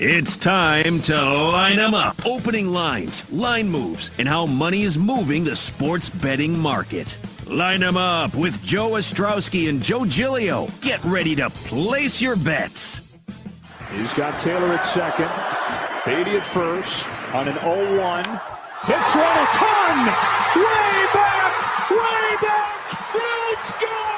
It's 0.00 0.36
time 0.36 1.00
to 1.02 1.14
line 1.14 1.76
them 1.76 1.94
up. 1.94 2.26
Opening 2.26 2.68
lines, 2.68 3.30
line 3.30 3.68
moves, 3.68 4.10
and 4.18 4.26
how 4.26 4.44
money 4.44 4.82
is 4.82 4.98
moving 4.98 5.44
the 5.44 5.54
sports 5.54 6.10
betting 6.10 6.58
market. 6.58 7.16
Line 7.46 7.80
them 7.80 7.96
up 7.96 8.34
with 8.34 8.60
Joe 8.64 8.92
Ostrowski 8.92 9.68
and 9.68 9.80
Joe 9.80 10.04
Giglio. 10.04 10.66
Get 10.80 11.02
ready 11.04 11.36
to 11.36 11.48
place 11.48 12.20
your 12.20 12.34
bets. 12.34 13.02
He's 13.92 14.12
got 14.14 14.36
Taylor 14.38 14.74
at 14.74 14.84
second, 14.84 15.30
Beaty 16.04 16.38
at 16.38 16.46
first 16.46 17.06
on 17.32 17.46
an 17.46 17.54
0-1. 17.56 18.26
Hits 18.86 19.14
one 19.14 19.24
a 19.24 19.46
ton! 19.54 20.06
Way 20.56 21.06
back! 21.14 21.90
Way 21.90 22.36
back! 22.42 23.52
It's 23.52 23.72
gone! 23.72 24.13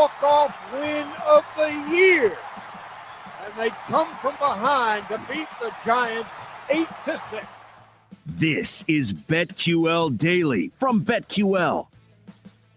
Walk-off 0.00 0.56
win 0.72 1.06
of 1.28 1.44
the 1.58 1.68
year. 1.94 2.34
And 3.44 3.54
they 3.58 3.68
come 3.86 4.08
from 4.22 4.32
behind 4.38 5.06
to 5.08 5.20
beat 5.30 5.46
the 5.60 5.70
Giants 5.84 6.30
8 6.70 6.88
to 7.04 7.22
6. 7.30 7.46
This 8.24 8.82
is 8.88 9.12
BetQL 9.12 10.16
Daily 10.16 10.72
from 10.80 11.04
BetQL. 11.04 11.86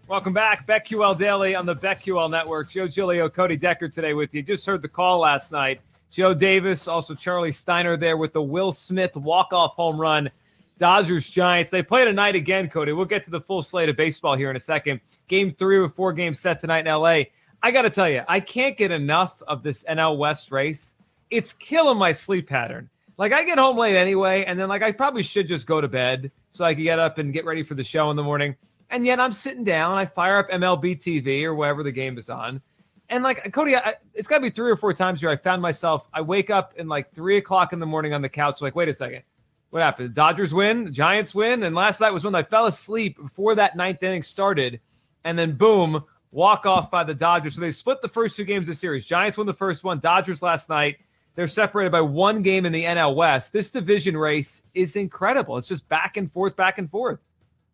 Welcome 0.06 0.34
back, 0.34 0.66
BetQL 0.66 1.16
Daily 1.16 1.54
on 1.54 1.64
the 1.64 1.74
BetQL 1.74 2.30
Network. 2.30 2.68
Joe 2.68 2.86
Giglio, 2.86 3.30
Cody 3.30 3.56
Decker 3.56 3.88
today 3.88 4.12
with 4.12 4.34
you. 4.34 4.42
Just 4.42 4.66
heard 4.66 4.82
the 4.82 4.88
call 4.88 5.20
last 5.20 5.50
night. 5.50 5.80
Joe 6.10 6.34
Davis, 6.34 6.86
also 6.86 7.14
Charlie 7.14 7.52
Steiner 7.52 7.96
there 7.96 8.18
with 8.18 8.34
the 8.34 8.42
Will 8.42 8.70
Smith 8.70 9.16
walk-off 9.16 9.72
home 9.72 9.98
run. 9.98 10.30
Dodgers 10.78 11.30
Giants. 11.30 11.70
They 11.70 11.82
play 11.82 12.04
tonight 12.04 12.34
again, 12.34 12.68
Cody. 12.68 12.92
We'll 12.92 13.06
get 13.06 13.24
to 13.24 13.30
the 13.30 13.40
full 13.40 13.62
slate 13.62 13.88
of 13.88 13.96
baseball 13.96 14.36
here 14.36 14.50
in 14.50 14.56
a 14.56 14.60
second. 14.60 15.00
Game 15.28 15.50
three 15.50 15.78
of 15.78 15.84
a 15.84 15.88
four 15.88 16.12
game 16.12 16.34
set 16.34 16.58
tonight 16.58 16.86
in 16.86 16.92
LA. 16.94 17.24
I 17.62 17.70
got 17.70 17.82
to 17.82 17.90
tell 17.90 18.08
you, 18.08 18.22
I 18.28 18.40
can't 18.40 18.76
get 18.76 18.90
enough 18.90 19.42
of 19.48 19.62
this 19.62 19.84
NL 19.84 20.18
West 20.18 20.50
race. 20.50 20.96
It's 21.30 21.52
killing 21.52 21.98
my 21.98 22.12
sleep 22.12 22.48
pattern. 22.48 22.90
Like 23.16 23.32
I 23.32 23.44
get 23.44 23.58
home 23.58 23.78
late 23.78 23.96
anyway, 23.96 24.44
and 24.44 24.58
then 24.58 24.68
like 24.68 24.82
I 24.82 24.92
probably 24.92 25.22
should 25.22 25.48
just 25.48 25.66
go 25.66 25.80
to 25.80 25.88
bed 25.88 26.30
so 26.50 26.64
I 26.64 26.74
can 26.74 26.82
get 26.82 26.98
up 26.98 27.18
and 27.18 27.32
get 27.32 27.44
ready 27.44 27.62
for 27.62 27.74
the 27.74 27.84
show 27.84 28.10
in 28.10 28.16
the 28.16 28.22
morning. 28.22 28.56
And 28.90 29.06
yet 29.06 29.18
I'm 29.20 29.32
sitting 29.32 29.64
down, 29.64 29.96
I 29.96 30.04
fire 30.04 30.38
up 30.38 30.50
MLB 30.50 30.98
TV 30.98 31.44
or 31.44 31.54
wherever 31.54 31.82
the 31.82 31.92
game 31.92 32.18
is 32.18 32.28
on. 32.28 32.60
And 33.08 33.22
like 33.22 33.52
Cody, 33.52 33.76
I, 33.76 33.94
it's 34.14 34.26
got 34.26 34.36
to 34.36 34.42
be 34.42 34.50
three 34.50 34.70
or 34.70 34.76
four 34.76 34.92
times 34.92 35.20
here. 35.20 35.30
I 35.30 35.36
found 35.36 35.62
myself, 35.62 36.08
I 36.12 36.20
wake 36.20 36.50
up 36.50 36.74
in 36.76 36.88
like 36.88 37.12
three 37.12 37.36
o'clock 37.36 37.72
in 37.72 37.78
the 37.78 37.86
morning 37.86 38.14
on 38.14 38.22
the 38.22 38.28
couch, 38.28 38.60
like, 38.60 38.74
wait 38.74 38.88
a 38.88 38.94
second, 38.94 39.22
what 39.70 39.82
happened? 39.82 40.10
The 40.10 40.14
Dodgers 40.14 40.54
win, 40.54 40.84
the 40.84 40.90
Giants 40.90 41.34
win. 41.34 41.62
And 41.64 41.74
last 41.74 42.00
night 42.00 42.12
was 42.12 42.24
when 42.24 42.34
I 42.34 42.42
fell 42.42 42.66
asleep 42.66 43.16
before 43.16 43.54
that 43.56 43.76
ninth 43.76 44.02
inning 44.02 44.22
started. 44.22 44.80
And 45.24 45.38
then 45.38 45.52
boom, 45.52 46.04
walk 46.30 46.66
off 46.66 46.90
by 46.90 47.04
the 47.04 47.14
Dodgers. 47.14 47.54
So 47.54 47.60
they 47.60 47.70
split 47.70 48.02
the 48.02 48.08
first 48.08 48.36
two 48.36 48.44
games 48.44 48.68
of 48.68 48.74
the 48.74 48.78
series. 48.78 49.06
Giants 49.06 49.38
won 49.38 49.46
the 49.46 49.54
first 49.54 49.84
one, 49.84 50.00
Dodgers 50.00 50.42
last 50.42 50.68
night. 50.68 50.98
They're 51.34 51.48
separated 51.48 51.90
by 51.90 52.00
one 52.00 52.42
game 52.42 52.64
in 52.64 52.72
the 52.72 52.84
NL 52.84 53.16
West. 53.16 53.52
This 53.52 53.70
division 53.70 54.16
race 54.16 54.62
is 54.74 54.96
incredible. 54.96 55.58
It's 55.58 55.66
just 55.66 55.88
back 55.88 56.16
and 56.16 56.30
forth, 56.32 56.54
back 56.54 56.78
and 56.78 56.88
forth. 56.90 57.18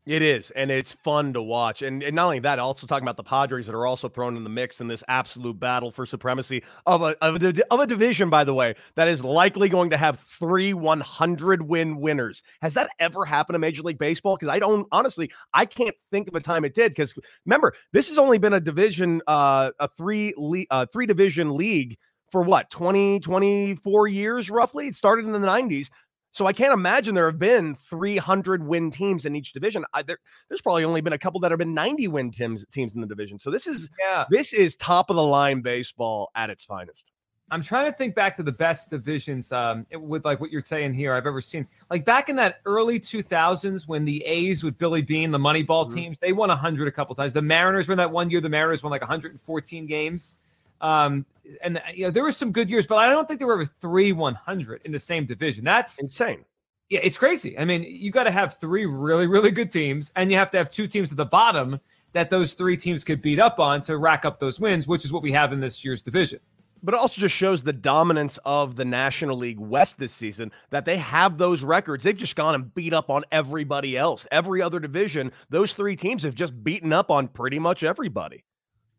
It 0.07 0.23
is, 0.23 0.51
and 0.53 0.71
it's 0.71 0.95
fun 0.95 1.35
to 1.35 1.43
watch. 1.43 1.83
And, 1.83 2.03
and 2.03 2.17
not 2.17 2.25
only 2.25 2.39
that, 2.41 2.59
also 2.59 2.87
talking 2.87 3.05
about 3.05 3.19
the 3.19 3.23
Padres 3.23 3.67
that 3.67 3.75
are 3.75 3.87
also 3.87 4.09
thrown 4.09 4.35
in 4.35 4.45
the 4.45 4.51
mix 4.51 4.81
in 4.81 4.89
this 4.89 5.05
absolute 5.09 5.61
battle 5.61 5.91
for 5.91 6.07
supremacy 6.07 6.63
of 6.87 7.03
a, 7.03 7.17
of 7.23 7.43
a, 7.43 7.73
of 7.73 7.81
a 7.81 7.87
division, 7.87 8.31
by 8.31 8.45
the 8.45 8.55
way, 8.55 8.75
that 8.97 9.09
is 9.09 9.23
likely 9.23 9.69
going 9.69 9.91
to 9.91 9.99
have 9.99 10.19
three 10.21 10.73
100 10.73 11.63
win 11.63 12.01
winners. 12.01 12.43
Has 12.63 12.73
that 12.75 12.89
ever 12.99 13.27
happened 13.27 13.57
in 13.57 13.61
Major 13.61 13.83
League 13.83 13.99
Baseball? 13.99 14.37
Because 14.37 14.49
I 14.49 14.59
don't, 14.59 14.89
honestly, 14.91 15.31
I 15.53 15.67
can't 15.67 15.95
think 16.11 16.29
of 16.29 16.35
a 16.35 16.41
time 16.41 16.65
it 16.65 16.75
did. 16.75 16.93
Because 16.93 17.15
remember, 17.45 17.75
this 17.93 18.09
has 18.09 18.17
only 18.17 18.39
been 18.39 18.55
a 18.55 18.61
division, 18.61 19.21
uh, 19.27 19.71
a 19.79 19.87
three, 19.87 20.33
le- 20.39 20.65
uh, 20.71 20.87
three 20.91 21.07
division 21.07 21.57
league 21.57 21.99
for 22.33 22.43
what, 22.43 22.71
20, 22.71 23.21
24 23.21 24.09
years 24.09 24.51
roughly? 24.51 24.87
It 24.87 24.97
started 24.97 25.27
in 25.27 25.33
the 25.33 25.39
90s. 25.41 25.89
So 26.33 26.47
I 26.47 26.53
can't 26.53 26.73
imagine 26.73 27.15
there 27.15 27.27
have 27.27 27.39
been 27.39 27.75
300 27.75 28.65
win 28.65 28.91
teams 28.91 29.27
in 29.27 29.35
each 29.35 29.53
division. 29.53 29.85
I, 29.93 30.03
there, 30.03 30.19
there's 30.49 30.61
probably 30.61 30.85
only 30.85 31.01
been 31.01 31.13
a 31.13 31.19
couple 31.19 31.41
that 31.41 31.51
have 31.51 31.59
been 31.59 31.75
90 31.75 32.09
win 32.09 32.31
teams 32.31 32.65
teams 32.71 32.95
in 32.95 33.01
the 33.01 33.07
division. 33.07 33.39
So 33.39 33.51
this 33.51 33.67
is 33.67 33.91
Yeah. 33.99 34.25
this 34.31 34.53
is 34.53 34.77
top 34.77 35.11
of 35.11 35.17
the 35.17 35.23
line 35.23 35.61
baseball 35.61 36.31
at 36.37 36.49
its 36.51 36.65
finest. 36.65 37.11
I'm 37.53 37.63
trying 37.63 37.91
to 37.91 37.99
think 37.99 38.15
back 38.15 38.37
to 38.37 38.45
the 38.45 38.53
best 38.53 38.91
divisions 38.91 39.51
um, 39.51 39.85
with 39.93 40.25
like 40.25 40.41
what 40.41 40.53
you're 40.53 40.63
saying 40.63 40.95
here 40.95 41.13
I've 41.13 41.27
ever 41.27 41.43
seen. 41.43 41.67
Like 41.91 42.05
back 42.05 42.29
in 42.29 42.37
that 42.37 42.61
early 42.65 43.01
2000s 43.01 43.89
when 43.89 44.05
the 44.05 44.25
A's 44.25 44.63
with 44.63 44.79
Billy 44.79 45.03
Beane, 45.03 45.33
the 45.33 45.39
Moneyball 45.39 45.87
Mhm. 45.91 45.95
teams, 45.95 46.19
they 46.21 46.33
won 46.33 46.49
100 46.49 46.87
a 46.87 46.93
couple 46.93 47.13
times. 47.17 47.33
The 47.33 47.43
Mariners 47.43 47.89
were 47.89 47.97
that 47.97 48.09
one 48.13 48.31
year. 48.31 48.41
The 48.41 48.49
Mariners 48.49 48.85
won 48.85 48.93
like 48.93 49.01
114 49.03 49.87
games. 49.87 50.37
Um, 50.81 51.27
and 51.63 51.79
uh, 51.79 51.81
you 51.95 52.05
know 52.05 52.11
there 52.11 52.23
were 52.23 52.33
some 52.33 52.53
good 52.53 52.71
years, 52.71 52.87
but 52.87 52.97
I 52.97 53.09
don't 53.09 53.27
think 53.27 53.39
there 53.39 53.47
were 53.47 53.55
ever 53.55 53.67
three 53.67 54.13
100 54.13 54.83
in 54.85 54.93
the 54.93 54.99
same 54.99 55.27
division. 55.27 55.65
That's 55.65 55.99
Insane. 56.01 56.45
yeah, 56.89 57.01
it's 57.03 57.17
crazy. 57.17 57.59
I 57.59 57.65
mean, 57.65 57.83
you 57.83 58.11
got 58.11 58.25
to 58.25 58.31
have 58.31 58.55
three 58.59 58.87
really, 58.87 59.27
really 59.27 59.51
good 59.51 59.71
teams, 59.71 60.13
and 60.17 60.31
you 60.31 60.37
have 60.37 60.51
to 60.53 60.59
have 60.59 60.71
two 60.71 60.87
teams 60.87 61.11
at 61.11 61.17
the 61.17 61.27
bottom 61.27 61.81
that 62.13 62.31
those 62.31 62.55
three 62.55 62.77
teams 62.77 63.05
could 63.05 63.23
beat 63.23 63.39
up 63.39 63.61
on 63.61 63.83
to 63.83 63.99
rack 63.99 64.25
up 64.25 64.41
those 64.41 64.59
wins, 64.59 64.89
which 64.89 65.05
is 65.05 65.13
what 65.13 65.23
we 65.23 65.33
have 65.33 65.53
in 65.53 65.61
this 65.61 65.85
year's 65.85 66.03
division. 66.03 66.41
But 66.83 66.95
it 66.95 66.99
also 66.99 67.21
just 67.21 67.35
shows 67.35 67.63
the 67.63 67.75
dominance 67.75 68.39
of 68.45 68.75
the 68.77 68.87
National 68.87 69.37
League 69.37 69.59
West 69.59 69.99
this 69.99 70.13
season 70.13 70.51
that 70.71 70.87
they 70.87 70.97
have 70.97 71.37
those 71.37 71.63
records. 71.63 72.05
They've 72.05 72.17
just 72.17 72.37
gone 72.37 72.55
and 72.55 72.75
beat 72.75 72.95
up 72.95 73.11
on 73.11 73.25
everybody 73.31 73.99
else. 73.99 74.27
Every 74.33 74.63
other 74.63 74.81
division, 74.81 75.31
those 75.51 75.75
three 75.75 75.95
teams 75.95 76.23
have 76.23 76.35
just 76.35 76.65
beaten 76.65 76.93
up 76.93 77.11
on 77.11 77.29
pretty 77.29 77.59
much 77.59 77.83
everybody. 77.85 78.45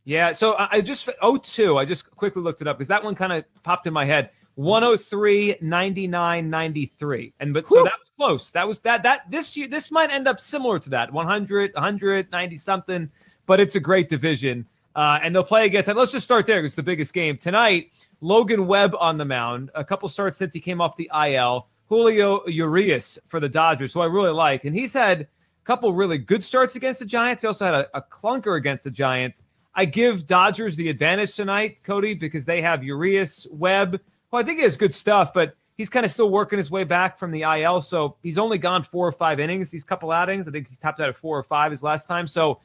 Yeah, 0.03 0.31
so 0.31 0.55
I 0.57 0.81
just 0.81 1.09
02, 1.21 1.77
I 1.77 1.85
just 1.85 2.09
quickly 2.11 2.41
looked 2.41 2.61
it 2.61 2.67
up 2.67 2.77
because 2.77 2.87
that 2.87 3.03
one 3.03 3.13
kind 3.13 3.33
of 3.33 3.45
popped 3.63 3.85
in 3.85 3.93
my 3.93 4.05
head. 4.05 4.31
103 4.55 5.57
99 5.61 6.49
93 6.49 7.33
and 7.39 7.53
but 7.53 7.67
so 7.67 7.75
Whew. 7.75 7.83
that 7.85 7.93
was 7.93 8.09
close. 8.17 8.51
That 8.51 8.67
was 8.67 8.79
that 8.79 9.01
that 9.03 9.31
this 9.31 9.55
year 9.55 9.67
this 9.67 9.91
might 9.91 10.11
end 10.11 10.27
up 10.27 10.41
similar 10.41 10.77
to 10.79 10.89
that 10.89 11.11
100 11.11 11.73
190 11.73 12.57
something 12.57 13.09
but 13.45 13.59
it's 13.59 13.75
a 13.75 13.79
great 13.79 14.09
division. 14.09 14.65
Uh 14.95 15.19
and 15.23 15.33
they'll 15.33 15.43
play 15.43 15.65
against 15.65 15.87
and 15.87 15.97
let's 15.97 16.11
just 16.11 16.25
start 16.25 16.45
there 16.47 16.63
it's 16.63 16.75
the 16.75 16.83
biggest 16.83 17.13
game. 17.13 17.37
Tonight 17.37 17.91
logan 18.19 18.67
webb 18.67 18.93
on 18.99 19.17
the 19.17 19.25
mound. 19.25 19.71
A 19.73 19.85
couple 19.85 20.09
starts 20.09 20.37
since 20.37 20.53
he 20.53 20.59
came 20.59 20.81
off 20.81 20.97
the 20.97 21.09
il 21.13 21.67
julio 21.87 22.45
urias 22.47 23.17
for 23.27 23.39
the 23.39 23.49
dodgers 23.49 23.93
who 23.93 24.01
i 24.01 24.05
really 24.05 24.31
like. 24.31 24.65
And 24.65 24.75
he's 24.75 24.93
had 24.93 25.21
a 25.21 25.27
couple 25.63 25.93
really 25.93 26.17
good 26.17 26.43
starts 26.43 26.75
against 26.75 26.99
the 26.99 27.05
giants. 27.05 27.41
He 27.41 27.47
also 27.47 27.65
had 27.65 27.73
a, 27.73 27.97
a 27.97 28.01
clunker 28.01 28.57
against 28.57 28.83
the 28.83 28.91
giants 28.91 29.43
I 29.73 29.85
give 29.85 30.25
Dodgers 30.25 30.75
the 30.75 30.89
advantage 30.89 31.35
tonight, 31.35 31.77
Cody, 31.83 32.13
because 32.13 32.45
they 32.45 32.61
have 32.61 32.83
Urias, 32.83 33.47
Webb. 33.51 33.99
Well, 34.29 34.41
I 34.41 34.45
think 34.45 34.59
he 34.59 34.63
has 34.63 34.75
good 34.75 34.93
stuff, 34.93 35.33
but 35.33 35.55
he's 35.77 35.89
kind 35.89 36.05
of 36.05 36.11
still 36.11 36.29
working 36.29 36.57
his 36.57 36.69
way 36.69 36.83
back 36.83 37.17
from 37.17 37.31
the 37.31 37.43
IL. 37.43 37.81
So 37.81 38.17
he's 38.21 38.37
only 38.37 38.57
gone 38.57 38.83
four 38.83 39.07
or 39.07 39.11
five 39.11 39.39
innings, 39.39 39.71
these 39.71 39.83
couple 39.83 40.11
outings. 40.11 40.47
I 40.47 40.51
think 40.51 40.67
he 40.67 40.75
topped 40.75 40.99
out 40.99 41.09
at 41.09 41.17
four 41.17 41.37
or 41.37 41.43
five 41.43 41.71
his 41.71 41.83
last 41.83 42.07
time. 42.07 42.27
So 42.27 42.59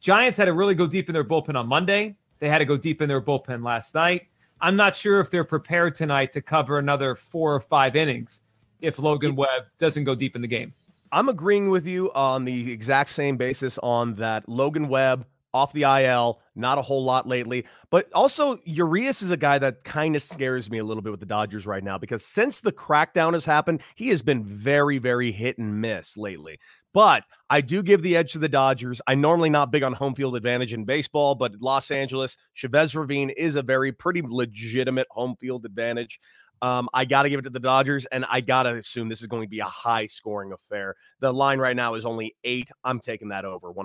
Giants 0.00 0.36
had 0.36 0.46
to 0.46 0.52
really 0.52 0.74
go 0.74 0.86
deep 0.86 1.08
in 1.08 1.12
their 1.12 1.24
bullpen 1.24 1.56
on 1.56 1.68
Monday. 1.68 2.16
They 2.38 2.48
had 2.48 2.58
to 2.58 2.64
go 2.64 2.76
deep 2.76 3.00
in 3.02 3.08
their 3.08 3.20
bullpen 3.20 3.64
last 3.64 3.94
night. 3.94 4.26
I'm 4.60 4.76
not 4.76 4.96
sure 4.96 5.20
if 5.20 5.30
they're 5.30 5.44
prepared 5.44 5.94
tonight 5.94 6.32
to 6.32 6.42
cover 6.42 6.78
another 6.78 7.14
four 7.14 7.54
or 7.54 7.60
five 7.60 7.96
innings 7.96 8.42
if 8.80 8.98
Logan 8.98 9.36
Webb 9.36 9.64
doesn't 9.78 10.04
go 10.04 10.14
deep 10.14 10.36
in 10.36 10.42
the 10.42 10.48
game. 10.48 10.74
I'm 11.12 11.28
agreeing 11.28 11.70
with 11.70 11.86
you 11.86 12.12
on 12.12 12.44
the 12.44 12.70
exact 12.70 13.10
same 13.10 13.36
basis 13.36 13.78
on 13.82 14.14
that 14.16 14.48
Logan 14.48 14.88
Webb 14.88 15.26
off 15.52 15.72
the 15.72 15.82
IL, 15.82 16.40
not 16.54 16.78
a 16.78 16.82
whole 16.82 17.04
lot 17.04 17.26
lately. 17.26 17.66
But 17.90 18.12
also, 18.12 18.58
Urias 18.64 19.22
is 19.22 19.30
a 19.30 19.36
guy 19.36 19.58
that 19.58 19.84
kind 19.84 20.14
of 20.14 20.22
scares 20.22 20.70
me 20.70 20.78
a 20.78 20.84
little 20.84 21.02
bit 21.02 21.10
with 21.10 21.20
the 21.20 21.26
Dodgers 21.26 21.66
right 21.66 21.82
now 21.82 21.98
because 21.98 22.24
since 22.24 22.60
the 22.60 22.72
crackdown 22.72 23.32
has 23.32 23.44
happened, 23.44 23.82
he 23.94 24.08
has 24.08 24.22
been 24.22 24.44
very, 24.44 24.98
very 24.98 25.32
hit 25.32 25.58
and 25.58 25.80
miss 25.80 26.16
lately. 26.16 26.58
But 26.92 27.24
I 27.48 27.60
do 27.60 27.82
give 27.82 28.02
the 28.02 28.16
edge 28.16 28.32
to 28.32 28.38
the 28.38 28.48
Dodgers. 28.48 29.00
I'm 29.06 29.20
normally 29.20 29.50
not 29.50 29.70
big 29.70 29.82
on 29.82 29.92
home 29.92 30.14
field 30.14 30.36
advantage 30.36 30.74
in 30.74 30.84
baseball, 30.84 31.34
but 31.34 31.60
Los 31.60 31.90
Angeles, 31.90 32.36
Chavez 32.54 32.94
Ravine 32.94 33.30
is 33.30 33.56
a 33.56 33.62
very 33.62 33.92
pretty 33.92 34.22
legitimate 34.24 35.06
home 35.10 35.36
field 35.40 35.64
advantage. 35.64 36.18
Um, 36.62 36.88
I 36.92 37.04
got 37.04 37.22
to 37.22 37.30
give 37.30 37.38
it 37.38 37.44
to 37.44 37.50
the 37.50 37.60
Dodgers, 37.60 38.06
and 38.06 38.26
I 38.28 38.40
got 38.40 38.64
to 38.64 38.76
assume 38.76 39.08
this 39.08 39.22
is 39.22 39.28
going 39.28 39.44
to 39.44 39.48
be 39.48 39.60
a 39.60 39.64
high 39.64 40.06
scoring 40.06 40.52
affair. 40.52 40.94
The 41.20 41.32
line 41.32 41.58
right 41.58 41.76
now 41.76 41.94
is 41.94 42.04
only 42.04 42.36
eight. 42.44 42.70
I'm 42.84 43.00
taking 43.00 43.28
that 43.28 43.44
over 43.44 43.72
100%. 43.72 43.84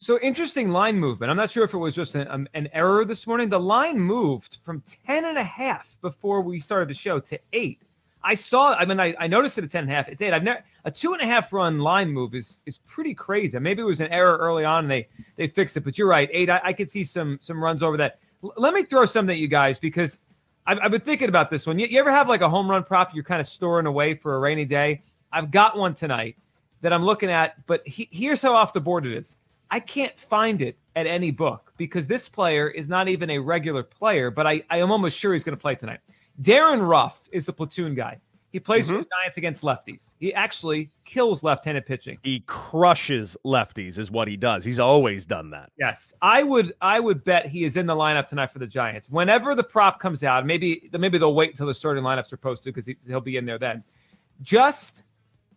So 0.00 0.18
interesting 0.20 0.68
line 0.68 0.96
movement. 0.96 1.28
I'm 1.28 1.36
not 1.36 1.50
sure 1.50 1.64
if 1.64 1.74
it 1.74 1.78
was 1.78 1.92
just 1.92 2.14
an, 2.14 2.28
um, 2.30 2.48
an 2.54 2.68
error 2.72 3.04
this 3.04 3.26
morning. 3.26 3.48
The 3.48 3.58
line 3.58 3.98
moved 3.98 4.58
from 4.64 4.80
10 5.06 5.24
and 5.24 5.36
a 5.36 5.42
half 5.42 5.98
before 6.00 6.40
we 6.40 6.60
started 6.60 6.88
the 6.88 6.94
show 6.94 7.18
to 7.18 7.38
eight. 7.52 7.82
I 8.22 8.34
saw, 8.34 8.74
I 8.74 8.84
mean, 8.84 9.00
I, 9.00 9.14
I 9.18 9.26
noticed 9.26 9.58
it 9.58 9.64
at 9.64 9.70
10 9.72 9.84
and 9.84 9.92
a 9.92 9.94
half. 9.94 10.08
It 10.08 10.16
did. 10.16 10.32
I've 10.32 10.44
never, 10.44 10.62
a 10.84 10.90
two 10.90 11.14
and 11.14 11.22
a 11.22 11.26
half 11.26 11.52
run 11.52 11.80
line 11.80 12.10
move 12.10 12.36
is 12.36 12.60
is 12.64 12.78
pretty 12.78 13.12
crazy. 13.12 13.58
Maybe 13.58 13.82
it 13.82 13.86
was 13.86 14.00
an 14.00 14.12
error 14.12 14.36
early 14.36 14.64
on 14.64 14.84
and 14.84 14.90
they, 14.90 15.08
they 15.34 15.48
fixed 15.48 15.76
it, 15.76 15.80
but 15.80 15.98
you're 15.98 16.06
right. 16.06 16.28
Eight, 16.32 16.48
I, 16.48 16.60
I 16.62 16.72
could 16.72 16.92
see 16.92 17.02
some, 17.02 17.38
some 17.42 17.62
runs 17.62 17.82
over 17.82 17.96
that. 17.96 18.20
L- 18.44 18.54
let 18.56 18.74
me 18.74 18.84
throw 18.84 19.04
something 19.04 19.34
at 19.34 19.40
you 19.40 19.48
guys 19.48 19.80
because 19.80 20.20
I've, 20.64 20.78
I've 20.80 20.90
been 20.92 21.00
thinking 21.00 21.28
about 21.28 21.50
this 21.50 21.66
one. 21.66 21.76
You, 21.76 21.88
you 21.88 21.98
ever 21.98 22.12
have 22.12 22.28
like 22.28 22.40
a 22.42 22.48
home 22.48 22.70
run 22.70 22.84
prop 22.84 23.14
you're 23.14 23.24
kind 23.24 23.40
of 23.40 23.48
storing 23.48 23.86
away 23.86 24.14
for 24.14 24.36
a 24.36 24.38
rainy 24.38 24.64
day? 24.64 25.02
I've 25.32 25.50
got 25.50 25.76
one 25.76 25.94
tonight 25.94 26.36
that 26.82 26.92
I'm 26.92 27.04
looking 27.04 27.30
at, 27.30 27.66
but 27.66 27.86
he, 27.86 28.08
here's 28.12 28.40
how 28.40 28.54
off 28.54 28.72
the 28.72 28.80
board 28.80 29.04
it 29.04 29.12
is. 29.12 29.38
I 29.70 29.80
can't 29.80 30.18
find 30.18 30.62
it 30.62 30.78
at 30.96 31.06
any 31.06 31.30
book 31.30 31.72
because 31.76 32.06
this 32.06 32.28
player 32.28 32.68
is 32.68 32.88
not 32.88 33.08
even 33.08 33.30
a 33.30 33.38
regular 33.38 33.82
player, 33.82 34.30
but 34.30 34.46
I, 34.46 34.62
I 34.70 34.78
am 34.78 34.90
almost 34.90 35.18
sure 35.18 35.32
he's 35.32 35.44
going 35.44 35.56
to 35.56 35.60
play 35.60 35.74
tonight. 35.74 36.00
Darin 36.40 36.80
Ruf 36.80 37.28
is 37.32 37.48
a 37.48 37.52
platoon 37.52 37.94
guy. 37.94 38.18
He 38.50 38.58
plays 38.58 38.86
mm-hmm. 38.86 38.96
for 38.96 39.02
the 39.02 39.08
Giants 39.20 39.36
against 39.36 39.62
lefties. 39.62 40.14
He 40.18 40.32
actually 40.32 40.90
kills 41.04 41.42
left-handed 41.42 41.84
pitching. 41.84 42.18
He 42.22 42.40
crushes 42.46 43.36
lefties, 43.44 43.98
is 43.98 44.10
what 44.10 44.26
he 44.26 44.38
does. 44.38 44.64
He's 44.64 44.78
always 44.78 45.26
done 45.26 45.50
that. 45.50 45.70
Yes, 45.78 46.14
I 46.22 46.42
would. 46.42 46.72
I 46.80 46.98
would 46.98 47.24
bet 47.24 47.44
he 47.44 47.64
is 47.64 47.76
in 47.76 47.84
the 47.84 47.94
lineup 47.94 48.26
tonight 48.26 48.50
for 48.50 48.58
the 48.58 48.66
Giants. 48.66 49.10
Whenever 49.10 49.54
the 49.54 49.64
prop 49.64 50.00
comes 50.00 50.24
out, 50.24 50.46
maybe 50.46 50.88
maybe 50.92 51.18
they'll 51.18 51.34
wait 51.34 51.50
until 51.50 51.66
the 51.66 51.74
starting 51.74 52.02
lineups 52.02 52.32
are 52.32 52.38
posted 52.38 52.72
because 52.72 52.86
he, 52.86 52.96
he'll 53.06 53.20
be 53.20 53.36
in 53.36 53.44
there 53.44 53.58
then. 53.58 53.84
Just 54.40 55.02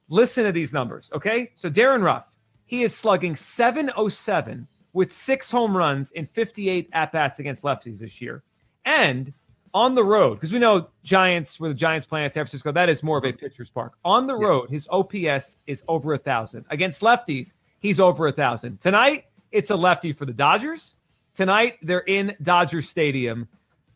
listen 0.09 0.43
to 0.43 0.51
these 0.51 0.73
numbers, 0.73 1.09
okay? 1.13 1.51
So 1.55 1.69
Darin 1.69 2.01
Ruf, 2.01 2.25
he 2.71 2.83
is 2.83 2.95
slugging 2.95 3.35
707 3.35 4.65
with 4.93 5.11
six 5.11 5.51
home 5.51 5.75
runs 5.75 6.13
in 6.13 6.25
58 6.27 6.87
at 6.93 7.11
bats 7.11 7.39
against 7.39 7.63
lefties 7.63 7.99
this 7.99 8.21
year, 8.21 8.43
and 8.85 9.33
on 9.73 9.93
the 9.93 10.03
road, 10.03 10.35
because 10.35 10.53
we 10.53 10.59
know 10.59 10.87
Giants, 11.03 11.59
where 11.59 11.69
the 11.69 11.75
Giants 11.75 12.05
play 12.05 12.23
in 12.23 12.31
San 12.31 12.45
Francisco, 12.45 12.71
that 12.71 12.87
is 12.87 13.03
more 13.03 13.17
of 13.17 13.25
a 13.25 13.33
pitcher's 13.33 13.69
park. 13.69 13.97
On 14.05 14.25
the 14.25 14.35
road, 14.35 14.69
his 14.69 14.87
OPS 14.89 15.57
is 15.67 15.83
over 15.89 16.13
a 16.13 16.17
thousand. 16.17 16.63
Against 16.69 17.01
lefties, 17.01 17.53
he's 17.79 17.99
over 17.99 18.27
a 18.27 18.31
thousand. 18.31 18.79
Tonight, 18.79 19.25
it's 19.51 19.71
a 19.71 19.75
lefty 19.75 20.13
for 20.13 20.25
the 20.25 20.33
Dodgers. 20.33 20.95
Tonight, 21.33 21.77
they're 21.81 22.05
in 22.07 22.33
Dodger 22.41 22.81
Stadium. 22.81 23.49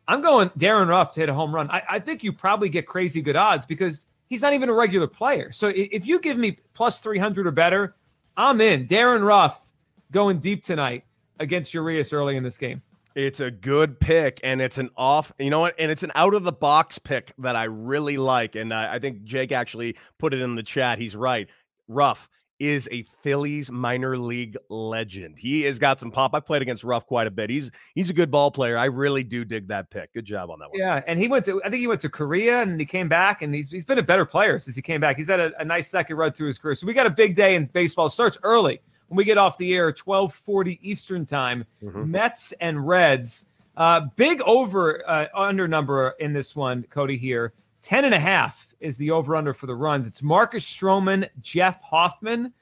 I'm 0.09 0.21
going 0.21 0.51
Darin 0.57 0.89
Ruf 0.89 1.13
to 1.13 1.21
hit 1.21 1.29
a 1.29 1.33
home 1.33 1.55
run. 1.55 1.69
I, 1.71 1.81
I 1.91 1.99
think 1.99 2.23
you 2.23 2.33
probably 2.33 2.67
get 2.67 2.87
crazy 2.87 3.21
good 3.21 3.37
odds 3.37 3.65
because 3.65 4.05
he's 4.27 4.41
not 4.41 4.51
even 4.51 4.67
a 4.67 4.73
regular 4.73 5.07
player. 5.07 5.53
So 5.53 5.71
if 5.73 6.05
you 6.05 6.19
give 6.19 6.37
me 6.37 6.57
plus 6.73 6.99
300 6.99 7.47
or 7.47 7.51
better, 7.51 7.95
I'm 8.37 8.59
in. 8.61 8.85
Darin 8.87 9.23
Ruf 9.23 9.59
going 10.11 10.39
deep 10.39 10.63
tonight 10.63 11.03
against 11.39 11.73
Urias 11.73 12.11
early 12.13 12.35
in 12.35 12.43
this 12.43 12.57
game. 12.57 12.81
It's 13.15 13.39
a 13.39 13.49
good 13.49 13.97
pick, 13.99 14.41
and 14.43 14.61
it's 14.61 14.77
an 14.77 14.89
off. 14.97 15.31
You 15.39 15.49
know 15.49 15.61
what? 15.61 15.75
And 15.79 15.89
it's 15.89 16.03
an 16.03 16.11
out 16.15 16.33
of 16.33 16.43
the 16.43 16.51
box 16.51 16.99
pick 16.99 17.33
that 17.37 17.55
I 17.55 17.63
really 17.63 18.17
like. 18.17 18.55
And 18.55 18.73
I, 18.73 18.95
I 18.95 18.99
think 18.99 19.23
Jake 19.23 19.53
actually 19.53 19.95
put 20.17 20.33
it 20.33 20.41
in 20.41 20.55
the 20.55 20.63
chat. 20.63 20.99
He's 20.99 21.15
right. 21.15 21.49
Ruf 21.87 22.27
is 22.59 22.87
a 22.91 23.03
Phillies 23.21 23.71
minor 23.71 24.17
league 24.17 24.57
legend. 24.69 25.37
He 25.37 25.63
has 25.63 25.77
got 25.77 25.99
some 25.99 26.11
pop. 26.11 26.33
I 26.33 26.39
played 26.39 26.61
against 26.61 26.83
Ruf 26.83 27.05
quite 27.05 27.27
a 27.27 27.31
bit. 27.31 27.49
He's 27.49 27.71
he's 27.95 28.09
a 28.09 28.13
good 28.13 28.31
ball 28.31 28.51
player. 28.51 28.77
I 28.77 28.85
really 28.85 29.23
do 29.23 29.43
dig 29.43 29.67
that 29.67 29.89
pick. 29.89 30.13
Good 30.13 30.25
job 30.25 30.49
on 30.49 30.59
that 30.59 30.69
one. 30.69 30.79
Yeah, 30.79 31.01
and 31.07 31.19
he 31.19 31.27
went 31.27 31.45
to 31.45 31.61
I 31.63 31.69
think 31.69 31.81
he 31.81 31.87
went 31.87 32.01
to 32.01 32.09
Korea 32.09 32.61
and 32.61 32.79
he 32.79 32.85
came 32.85 33.09
back 33.09 33.41
and 33.41 33.53
he's 33.53 33.69
he's 33.69 33.85
been 33.85 33.99
a 33.99 34.03
better 34.03 34.25
player 34.25 34.59
since 34.59 34.75
he 34.75 34.81
came 34.81 35.01
back. 35.01 35.17
He's 35.17 35.27
had 35.27 35.39
a, 35.39 35.51
a 35.59 35.65
nice 35.65 35.87
second 35.89 36.15
run 36.15 36.31
to 36.33 36.45
his 36.45 36.57
career. 36.57 36.75
So 36.75 36.87
we 36.87 36.93
got 36.93 37.07
a 37.07 37.11
big 37.11 37.35
day 37.35 37.55
in 37.55 37.65
baseball. 37.65 38.09
Starts 38.09 38.37
early 38.43 38.79
when 39.07 39.17
we 39.17 39.23
get 39.23 39.37
off 39.37 39.57
the 39.57 39.73
air, 39.73 39.87
1240 39.87 40.79
Eastern 40.81 41.25
time, 41.25 41.65
mm-hmm. 41.83 42.09
Mets 42.09 42.53
and 42.61 42.87
Reds. 42.87 43.45
Uh, 43.77 44.01
big 44.15 44.41
over 44.43 45.03
uh, 45.05 45.27
under 45.35 45.67
number 45.67 46.15
in 46.19 46.31
this 46.31 46.55
one, 46.55 46.83
Cody 46.89 47.17
here. 47.17 47.53
10 47.81 48.05
and 48.05 48.15
a 48.15 48.19
half 48.19 48.64
is 48.79 48.97
the 48.97 49.11
over 49.11 49.35
under 49.35 49.53
for 49.53 49.65
the 49.67 49.75
runs. 49.75 50.07
It's 50.07 50.21
Marcus 50.21 50.65
Stroman, 50.65 51.27
Jeff 51.41 51.81
Hoffman. 51.81 52.53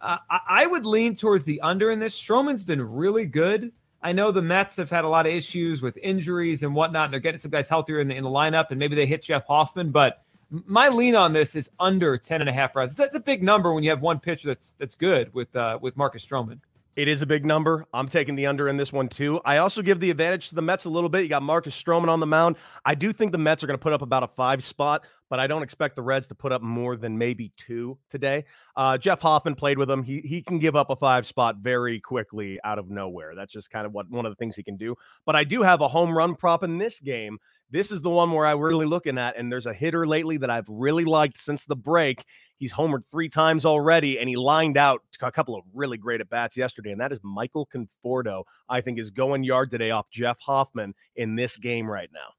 Uh, 0.00 0.18
I, 0.30 0.40
I 0.48 0.66
would 0.66 0.86
lean 0.86 1.14
towards 1.14 1.44
the 1.44 1.60
under 1.60 1.90
in 1.90 1.98
this. 1.98 2.20
Stroman's 2.20 2.64
been 2.64 2.82
really 2.82 3.24
good. 3.24 3.72
I 4.02 4.12
know 4.12 4.32
the 4.32 4.42
Mets 4.42 4.76
have 4.76 4.90
had 4.90 5.04
a 5.04 5.08
lot 5.08 5.26
of 5.26 5.32
issues 5.32 5.80
with 5.80 5.96
injuries 5.98 6.64
and 6.64 6.74
whatnot. 6.74 7.04
And 7.04 7.12
they're 7.12 7.20
getting 7.20 7.38
some 7.40 7.52
guys 7.52 7.68
healthier 7.68 8.00
in 8.00 8.08
the, 8.08 8.16
in 8.16 8.24
the 8.24 8.30
lineup, 8.30 8.70
and 8.70 8.78
maybe 8.78 8.96
they 8.96 9.06
hit 9.06 9.22
Jeff 9.22 9.46
Hoffman, 9.46 9.90
but 9.90 10.24
my 10.66 10.88
lean 10.88 11.14
on 11.14 11.32
this 11.32 11.56
is 11.56 11.70
under 11.80 12.18
10 12.18 12.40
and 12.40 12.50
a 12.50 12.52
half 12.52 12.76
runs. 12.76 12.94
That's 12.94 13.16
a 13.16 13.20
big 13.20 13.42
number 13.42 13.72
when 13.72 13.82
you 13.82 13.90
have 13.90 14.02
one 14.02 14.20
pitcher 14.20 14.48
that's 14.48 14.74
that's 14.78 14.94
good 14.94 15.32
with 15.32 15.54
uh, 15.56 15.78
with 15.80 15.96
Marcus 15.96 16.24
Stroman. 16.24 16.58
It 16.94 17.08
is 17.08 17.22
a 17.22 17.26
big 17.26 17.46
number. 17.46 17.86
I'm 17.94 18.06
taking 18.06 18.36
the 18.36 18.44
under 18.44 18.68
in 18.68 18.76
this 18.76 18.92
one 18.92 19.08
too. 19.08 19.40
I 19.46 19.58
also 19.58 19.80
give 19.80 19.98
the 19.98 20.10
advantage 20.10 20.50
to 20.50 20.54
the 20.54 20.60
Mets 20.60 20.84
a 20.84 20.90
little 20.90 21.08
bit. 21.08 21.22
You 21.22 21.28
got 21.28 21.42
Marcus 21.42 21.80
Stroman 21.80 22.08
on 22.08 22.20
the 22.20 22.26
mound. 22.26 22.56
I 22.84 22.94
do 22.94 23.14
think 23.14 23.32
the 23.32 23.38
Mets 23.38 23.64
are 23.64 23.66
going 23.66 23.78
to 23.78 23.82
put 23.82 23.94
up 23.94 24.02
about 24.02 24.22
a 24.22 24.28
five 24.28 24.62
spot, 24.62 25.04
but 25.32 25.40
I 25.40 25.46
don't 25.46 25.62
expect 25.62 25.96
the 25.96 26.02
Reds 26.02 26.28
to 26.28 26.34
put 26.34 26.52
up 26.52 26.60
more 26.60 26.94
than 26.94 27.16
maybe 27.16 27.52
two 27.56 27.96
today. 28.10 28.44
Uh, 28.76 28.98
Jeff 28.98 29.22
Hoffman 29.22 29.54
played 29.54 29.78
with 29.78 29.90
him. 29.90 30.02
He 30.02 30.20
he 30.20 30.42
can 30.42 30.58
give 30.58 30.76
up 30.76 30.90
a 30.90 30.96
five 30.96 31.26
spot 31.26 31.56
very 31.56 32.00
quickly 32.00 32.60
out 32.64 32.78
of 32.78 32.90
nowhere. 32.90 33.34
That's 33.34 33.50
just 33.50 33.70
kind 33.70 33.86
of 33.86 33.94
what 33.94 34.10
one 34.10 34.26
of 34.26 34.32
the 34.32 34.36
things 34.36 34.56
he 34.56 34.62
can 34.62 34.76
do. 34.76 34.94
But 35.24 35.34
I 35.34 35.44
do 35.44 35.62
have 35.62 35.80
a 35.80 35.88
home 35.88 36.14
run 36.14 36.34
prop 36.34 36.62
in 36.62 36.76
this 36.76 37.00
game 37.00 37.38
this 37.72 37.90
is 37.90 38.02
the 38.02 38.10
one 38.10 38.30
where 38.30 38.44
I'm 38.44 38.60
really 38.60 38.84
looking 38.84 39.16
at, 39.16 39.38
and 39.38 39.50
there's 39.50 39.64
a 39.64 39.72
hitter 39.72 40.06
lately 40.06 40.36
that 40.36 40.50
I've 40.50 40.68
really 40.68 41.06
liked 41.06 41.38
since 41.38 41.64
the 41.64 41.74
break. 41.74 42.26
He's 42.58 42.74
homered 42.74 43.06
three 43.10 43.30
times 43.30 43.64
already, 43.64 44.18
and 44.18 44.28
he 44.28 44.36
lined 44.36 44.76
out 44.76 45.00
a 45.22 45.32
couple 45.32 45.56
of 45.56 45.64
really 45.72 45.96
great 45.96 46.20
at 46.20 46.28
bats 46.28 46.54
yesterday, 46.54 46.92
and 46.92 47.00
that 47.00 47.12
is 47.12 47.20
Michael 47.22 47.66
Conforto. 47.74 48.44
I 48.68 48.82
think 48.82 48.98
is 48.98 49.10
going 49.10 49.42
yard 49.42 49.70
today 49.70 49.90
off 49.90 50.10
Jeff 50.10 50.38
Hoffman 50.40 50.94
in 51.16 51.34
this 51.34 51.56
game 51.56 51.90
right 51.90 52.10
now. 52.12 52.34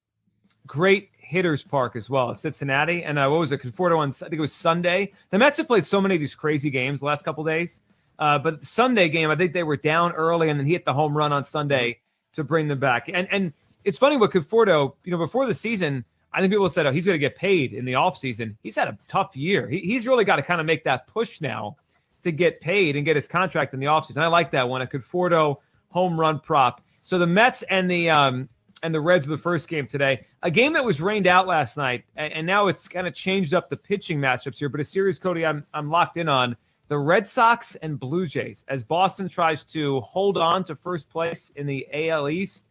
Great 0.67 1.09
hitters 1.33 1.63
park 1.63 1.95
as 1.95 2.11
well. 2.11 2.29
It's 2.29 2.43
Cincinnati, 2.43 3.03
and 3.03 3.17
uh, 3.17 3.27
what 3.27 3.39
was 3.39 3.51
it? 3.51 3.59
Conforto 3.59 3.97
on 3.97 4.09
I 4.09 4.13
think 4.13 4.33
it 4.33 4.39
was 4.39 4.53
Sunday. 4.53 5.11
The 5.31 5.39
Mets 5.39 5.57
have 5.57 5.67
played 5.67 5.83
so 5.83 5.99
many 5.99 6.13
of 6.13 6.21
these 6.21 6.35
crazy 6.35 6.69
games 6.69 6.99
the 6.99 7.07
last 7.07 7.25
couple 7.25 7.43
days, 7.43 7.81
uh, 8.19 8.37
but 8.37 8.63
Sunday 8.63 9.09
game 9.09 9.31
I 9.31 9.35
think 9.35 9.51
they 9.51 9.63
were 9.63 9.77
down 9.77 10.11
early, 10.11 10.49
and 10.49 10.59
then 10.59 10.67
he 10.67 10.73
hit 10.73 10.85
the 10.85 10.93
home 10.93 11.17
run 11.17 11.33
on 11.33 11.43
Sunday 11.43 11.99
to 12.33 12.43
bring 12.43 12.67
them 12.67 12.79
back. 12.79 13.09
And 13.11 13.27
and 13.31 13.51
it's 13.83 13.97
funny 13.97 14.15
with 14.15 14.31
Conforto, 14.31 14.93
you 15.03 15.11
know, 15.11 15.17
before 15.17 15.47
the 15.47 15.55
season, 15.55 16.05
I 16.31 16.39
think 16.39 16.53
people 16.53 16.69
said, 16.69 16.85
oh, 16.85 16.91
he's 16.91 17.05
going 17.05 17.15
to 17.15 17.19
get 17.19 17.35
paid 17.35 17.73
in 17.73 17.83
the 17.83 17.93
offseason. 17.93 18.55
He's 18.61 18.75
had 18.75 18.87
a 18.87 18.97
tough 19.07 19.35
year. 19.35 19.67
He, 19.67 19.79
he's 19.79 20.05
really 20.05 20.25
got 20.25 20.35
to 20.35 20.43
kind 20.43 20.61
of 20.61 20.67
make 20.67 20.83
that 20.83 21.07
push 21.07 21.41
now 21.41 21.77
to 22.23 22.31
get 22.31 22.61
paid 22.61 22.95
and 22.95 23.05
get 23.05 23.15
his 23.15 23.27
contract 23.27 23.73
in 23.73 23.79
the 23.79 23.87
offseason. 23.87 24.17
I 24.17 24.27
like 24.27 24.51
that 24.51 24.69
one. 24.69 24.83
A 24.83 24.87
Conforto 24.87 25.57
home 25.89 26.19
run 26.19 26.39
prop. 26.39 26.81
So 27.01 27.17
the 27.17 27.27
Mets 27.27 27.63
and 27.63 27.89
the 27.89 28.09
um, 28.09 28.47
and 28.83 28.93
the 28.93 29.01
Reds 29.01 29.25
of 29.25 29.31
the 29.31 29.37
first 29.37 29.67
game 29.67 29.87
today, 29.87 30.25
a 30.43 30.51
game 30.51 30.73
that 30.73 30.85
was 30.85 31.01
rained 31.01 31.25
out 31.25 31.47
last 31.47 31.77
night, 31.77 32.03
and, 32.15 32.31
and 32.33 32.47
now 32.47 32.67
it's 32.67 32.87
kind 32.87 33.07
of 33.07 33.15
changed 33.15 33.53
up 33.53 33.69
the 33.69 33.77
pitching 33.77 34.19
matchups 34.19 34.59
here. 34.59 34.69
But 34.69 34.81
a 34.81 34.85
series, 34.85 35.17
Cody, 35.17 35.45
I'm 35.45 35.65
I'm 35.73 35.89
locked 35.89 36.17
in 36.17 36.29
on 36.29 36.55
the 36.89 36.99
Red 36.99 37.27
Sox 37.27 37.75
and 37.77 37.99
Blue 37.99 38.27
Jays 38.27 38.65
as 38.67 38.83
Boston 38.83 39.27
tries 39.27 39.63
to 39.65 40.01
hold 40.01 40.37
on 40.37 40.63
to 40.65 40.75
first 40.75 41.09
place 41.09 41.51
in 41.55 41.65
the 41.65 41.87
AL 41.91 42.29
East. 42.29 42.65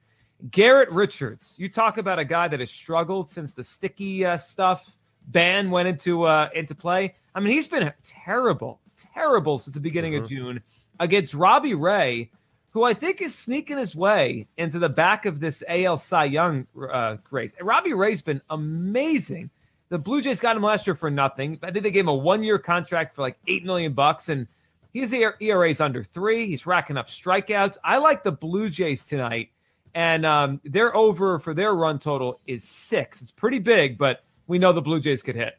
Garrett 0.50 0.90
Richards, 0.90 1.56
you 1.58 1.68
talk 1.68 1.98
about 1.98 2.18
a 2.18 2.24
guy 2.24 2.48
that 2.48 2.60
has 2.60 2.70
struggled 2.70 3.30
since 3.30 3.52
the 3.52 3.64
sticky 3.64 4.24
uh, 4.24 4.36
stuff 4.36 4.96
ban 5.28 5.70
went 5.70 5.88
into 5.88 6.24
uh, 6.24 6.48
into 6.54 6.74
play. 6.74 7.14
I 7.34 7.40
mean, 7.40 7.52
he's 7.52 7.68
been 7.68 7.92
terrible, 8.02 8.80
terrible 9.14 9.58
since 9.58 9.74
the 9.74 9.80
beginning 9.80 10.12
mm-hmm. 10.12 10.24
of 10.24 10.30
June 10.30 10.62
against 11.00 11.34
Robbie 11.34 11.74
Ray, 11.74 12.30
who 12.72 12.84
I 12.84 12.94
think 12.94 13.22
is 13.22 13.34
sneaking 13.34 13.78
his 13.78 13.94
way 13.94 14.46
into 14.56 14.78
the 14.78 14.88
back 14.88 15.26
of 15.26 15.40
this 15.40 15.62
AL 15.68 15.96
Cy 15.98 16.24
Young 16.24 16.66
uh, 16.90 17.16
race. 17.30 17.54
And 17.58 17.66
Robbie 17.66 17.94
Ray's 17.94 18.22
been 18.22 18.42
amazing. 18.50 19.50
The 19.88 19.98
Blue 19.98 20.22
Jays 20.22 20.40
got 20.40 20.56
him 20.56 20.62
last 20.62 20.86
year 20.86 20.96
for 20.96 21.10
nothing. 21.10 21.58
I 21.62 21.70
think 21.70 21.84
they 21.84 21.90
gave 21.90 22.04
him 22.04 22.08
a 22.08 22.14
one-year 22.14 22.58
contract 22.58 23.14
for 23.14 23.22
like 23.22 23.36
eight 23.46 23.64
million 23.64 23.92
bucks, 23.92 24.30
and 24.30 24.46
his 24.94 25.12
ERA's 25.12 25.80
under 25.80 26.02
three. 26.02 26.46
He's 26.46 26.66
racking 26.66 26.96
up 26.96 27.08
strikeouts. 27.08 27.76
I 27.84 27.98
like 27.98 28.24
the 28.24 28.32
Blue 28.32 28.70
Jays 28.70 29.04
tonight 29.04 29.50
and 29.94 30.24
um, 30.24 30.60
their 30.64 30.94
over 30.96 31.38
for 31.38 31.54
their 31.54 31.74
run 31.74 31.98
total 31.98 32.40
is 32.46 32.64
six. 32.64 33.22
It's 33.22 33.30
pretty 33.30 33.58
big, 33.58 33.98
but 33.98 34.24
we 34.46 34.58
know 34.58 34.72
the 34.72 34.82
Blue 34.82 35.00
Jays 35.00 35.22
could 35.22 35.36
hit. 35.36 35.58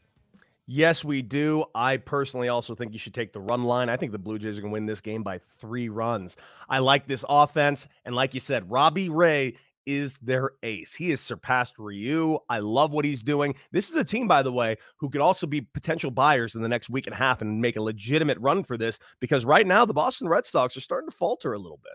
Yes, 0.66 1.04
we 1.04 1.22
do. 1.22 1.66
I 1.76 1.98
personally 1.98 2.48
also 2.48 2.74
think 2.74 2.94
you 2.94 3.00
should 3.00 3.14
take 3.14 3.34
the 3.34 3.42
run 3.42 3.64
line. 3.64 3.90
I 3.90 3.98
think 3.98 4.14
the 4.14 4.18
Blue 4.18 4.40
Jays 4.40 4.58
are 4.58 4.62
going 4.62 4.72
to 4.72 4.74
win 4.74 4.86
this 4.86 5.02
game 5.02 5.22
by 5.22 5.40
three 5.60 5.90
runs. 5.90 6.38
I 6.70 6.80
like 6.80 7.06
this 7.06 7.26
offense. 7.28 7.88
And 8.06 8.16
like 8.16 8.34
you 8.34 8.40
said, 8.40 8.72
Robbie 8.72 9.10
Ray 9.10 9.56
is 9.86 10.18
their 10.22 10.52
ace. 10.64 10.94
He 10.94 11.10
has 11.10 11.20
surpassed 11.20 11.78
Ryu. 11.78 12.40
I 12.50 12.60
love 12.60 12.92
what 12.92 13.04
he's 13.04 13.22
doing. 13.22 13.56
This 13.72 13.90
is 13.90 13.96
a 13.96 14.04
team, 14.06 14.28
by 14.28 14.42
the 14.42 14.52
way, 14.52 14.78
who 14.98 15.10
could 15.10 15.20
also 15.20 15.46
be 15.46 15.60
potential 15.60 16.12
buyers 16.12 16.56
in 16.56 16.62
the 16.62 16.70
next 16.70 16.90
week 16.90 17.08
and 17.08 17.14
a 17.14 17.18
half 17.18 17.42
and 17.42 17.62
make 17.62 17.76
a 17.76 17.82
legitimate 17.82 18.38
run 18.40 18.64
for 18.64 18.78
this 18.78 19.00
because 19.20 19.44
right 19.44 19.68
now 19.68 19.84
the 19.84 19.94
Boston 19.94 20.30
Red 20.30 20.46
Sox 20.46 20.78
are 20.78 20.82
starting 20.82 21.10
to 21.10 21.16
falter 21.16 21.52
a 21.52 21.60
little 21.60 21.80
bit. 21.84 21.94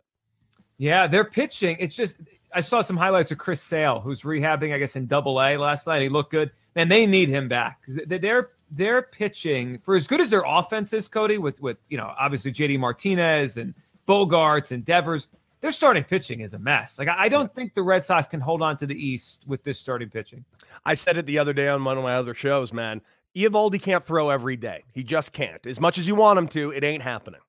Yeah, 0.77 1.07
they're 1.07 1.25
pitching. 1.25 1.77
It's 1.81 1.95
just 1.95 2.19
I 2.53 2.61
saw 2.61 2.83
some 2.83 2.97
highlights 2.97 3.31
of 3.31 3.39
Chris 3.39 3.63
Sale, 3.63 4.01
who's 4.01 4.23
rehabbing, 4.23 4.75
I 4.75 4.79
guess, 4.79 4.95
in 4.95 5.07
Double 5.07 5.41
A 5.41 5.57
last 5.57 5.87
night. 5.87 6.03
He 6.03 6.09
looked 6.09 6.31
good, 6.31 6.53
and 6.77 6.91
they 6.91 7.07
need 7.07 7.29
him 7.29 7.49
back 7.49 7.81
they're 8.07 8.51
they're 8.71 9.03
pitching 9.03 9.79
for 9.85 9.97
as 9.97 10.07
good 10.07 10.21
as 10.21 10.31
their 10.31 10.43
offense 10.47 10.93
is, 10.93 11.09
Cody. 11.09 11.39
With 11.39 11.61
with 11.61 11.79
you 11.89 11.97
know 11.97 12.13
obviously 12.19 12.53
JD 12.53 12.79
Martinez 12.79 13.57
and 13.57 13.75
Bogaerts 14.07 14.73
and 14.73 14.85
Devers, 14.85 15.29
their 15.61 15.73
starting 15.73 16.05
pitching 16.05 16.41
is 16.41 16.55
a 16.55 16.59
mess. 16.59 16.99
Like 16.99 17.09
I 17.09 17.29
don't 17.29 17.55
think 17.55 17.75
the 17.75 17.83
Red 17.83 18.05
Sox 18.05 18.29
can 18.29 18.41
hold 18.41 18.63
on 18.63 18.77
to 18.79 18.87
the 18.87 18.95
East 18.95 19.45
with 19.47 19.63
this 19.65 19.79
starting 19.79 20.11
pitching. 20.11 20.45
I 20.85 20.95
said 20.95 21.17
it 21.17 21.27
the 21.27 21.39
other 21.39 21.53
day 21.53 21.69
on 21.69 21.85
one 21.85 21.97
of 21.97 22.05
my 22.05 22.15
other 22.15 22.35
shows, 22.35 22.73
man. 22.73 23.01
Eovaldi 23.37 23.81
can't 23.81 24.05
throw 24.05 24.31
every 24.31 24.57
day. 24.57 24.85
He 24.93 25.03
just 25.03 25.33
can't. 25.33 25.65
As 25.67 25.81
much 25.81 25.99
as 25.99 26.09
you 26.09 26.15
want 26.15 26.39
him 26.39 26.49
to, 26.49 26.71
it 26.71 26.83
ain't 26.83 27.03
happening. 27.03 27.41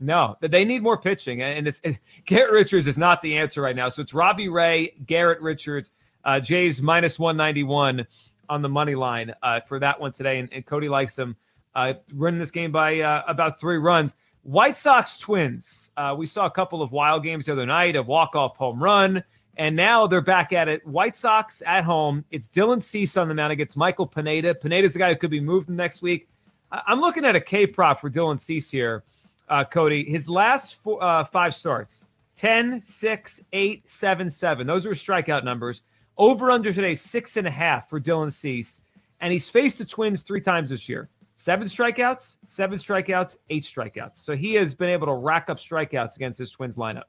No, 0.00 0.36
they 0.40 0.64
need 0.64 0.82
more 0.82 0.96
pitching, 0.96 1.42
and 1.42 1.66
it's 1.66 1.80
it, 1.82 1.98
Garrett 2.24 2.52
Richards 2.52 2.86
is 2.86 2.98
not 2.98 3.20
the 3.20 3.36
answer 3.36 3.62
right 3.62 3.74
now. 3.74 3.88
So 3.88 4.02
it's 4.02 4.14
Robbie 4.14 4.48
Ray, 4.48 4.94
Garrett 5.06 5.40
Richards, 5.40 5.92
uh, 6.24 6.38
Jays 6.38 6.80
minus 6.80 7.18
one 7.18 7.36
ninety 7.36 7.64
one 7.64 8.06
on 8.48 8.62
the 8.62 8.68
money 8.68 8.94
line 8.94 9.34
uh, 9.42 9.60
for 9.60 9.78
that 9.78 10.00
one 10.00 10.12
today, 10.12 10.38
and, 10.38 10.48
and 10.52 10.64
Cody 10.66 10.88
likes 10.88 11.18
him 11.18 11.36
uh, 11.74 11.94
running 12.14 12.40
this 12.40 12.50
game 12.50 12.72
by 12.72 13.00
uh, 13.00 13.22
about 13.26 13.60
three 13.60 13.78
runs. 13.78 14.16
White 14.42 14.76
Sox 14.76 15.18
Twins. 15.18 15.90
Uh, 15.96 16.14
we 16.16 16.26
saw 16.26 16.46
a 16.46 16.50
couple 16.50 16.82
of 16.82 16.92
wild 16.92 17.22
games 17.22 17.46
the 17.46 17.52
other 17.52 17.66
night, 17.66 17.96
a 17.96 18.02
walk 18.02 18.34
off 18.34 18.56
home 18.56 18.82
run, 18.82 19.22
and 19.56 19.76
now 19.76 20.06
they're 20.06 20.20
back 20.20 20.52
at 20.52 20.68
it. 20.68 20.86
White 20.86 21.16
Sox 21.16 21.62
at 21.66 21.84
home. 21.84 22.24
It's 22.30 22.48
Dylan 22.48 22.82
Cease 22.82 23.16
on 23.16 23.28
the 23.28 23.34
mound 23.34 23.52
against 23.52 23.76
Michael 23.76 24.06
Pineda. 24.06 24.54
Pineda's 24.54 24.92
the 24.94 24.98
guy 25.00 25.10
who 25.10 25.16
could 25.16 25.30
be 25.30 25.40
moved 25.40 25.68
next 25.68 26.00
week. 26.00 26.28
I- 26.72 26.82
I'm 26.86 27.00
looking 27.00 27.24
at 27.24 27.36
a 27.36 27.40
K 27.40 27.66
prop 27.66 28.00
for 28.00 28.10
Dylan 28.10 28.40
Cease 28.40 28.70
here 28.70 29.02
uh, 29.48 29.64
Cody. 29.64 30.04
His 30.04 30.28
last 30.28 30.76
four, 30.76 31.02
uh, 31.02 31.24
five 31.24 31.54
starts 31.54 32.08
10, 32.36 32.80
6, 32.80 33.40
8, 33.52 33.88
7, 33.88 34.30
7. 34.30 34.66
Those 34.66 34.86
are 34.86 34.90
strikeout 34.90 35.44
numbers. 35.44 35.82
Over 36.18 36.50
under 36.50 36.72
today, 36.72 36.96
six 36.96 37.36
and 37.36 37.46
a 37.46 37.50
half 37.50 37.88
for 37.88 38.00
Dylan 38.00 38.32
Cease. 38.32 38.80
And 39.20 39.32
he's 39.32 39.48
faced 39.48 39.78
the 39.78 39.84
Twins 39.84 40.22
three 40.22 40.40
times 40.40 40.70
this 40.70 40.88
year 40.88 41.08
seven 41.36 41.68
strikeouts, 41.68 42.38
seven 42.46 42.76
strikeouts, 42.78 43.38
eight 43.50 43.62
strikeouts. 43.62 44.16
So 44.16 44.34
he 44.34 44.54
has 44.54 44.74
been 44.74 44.88
able 44.90 45.06
to 45.06 45.14
rack 45.14 45.48
up 45.48 45.58
strikeouts 45.58 46.16
against 46.16 46.38
his 46.38 46.50
Twins 46.50 46.76
lineup 46.76 47.04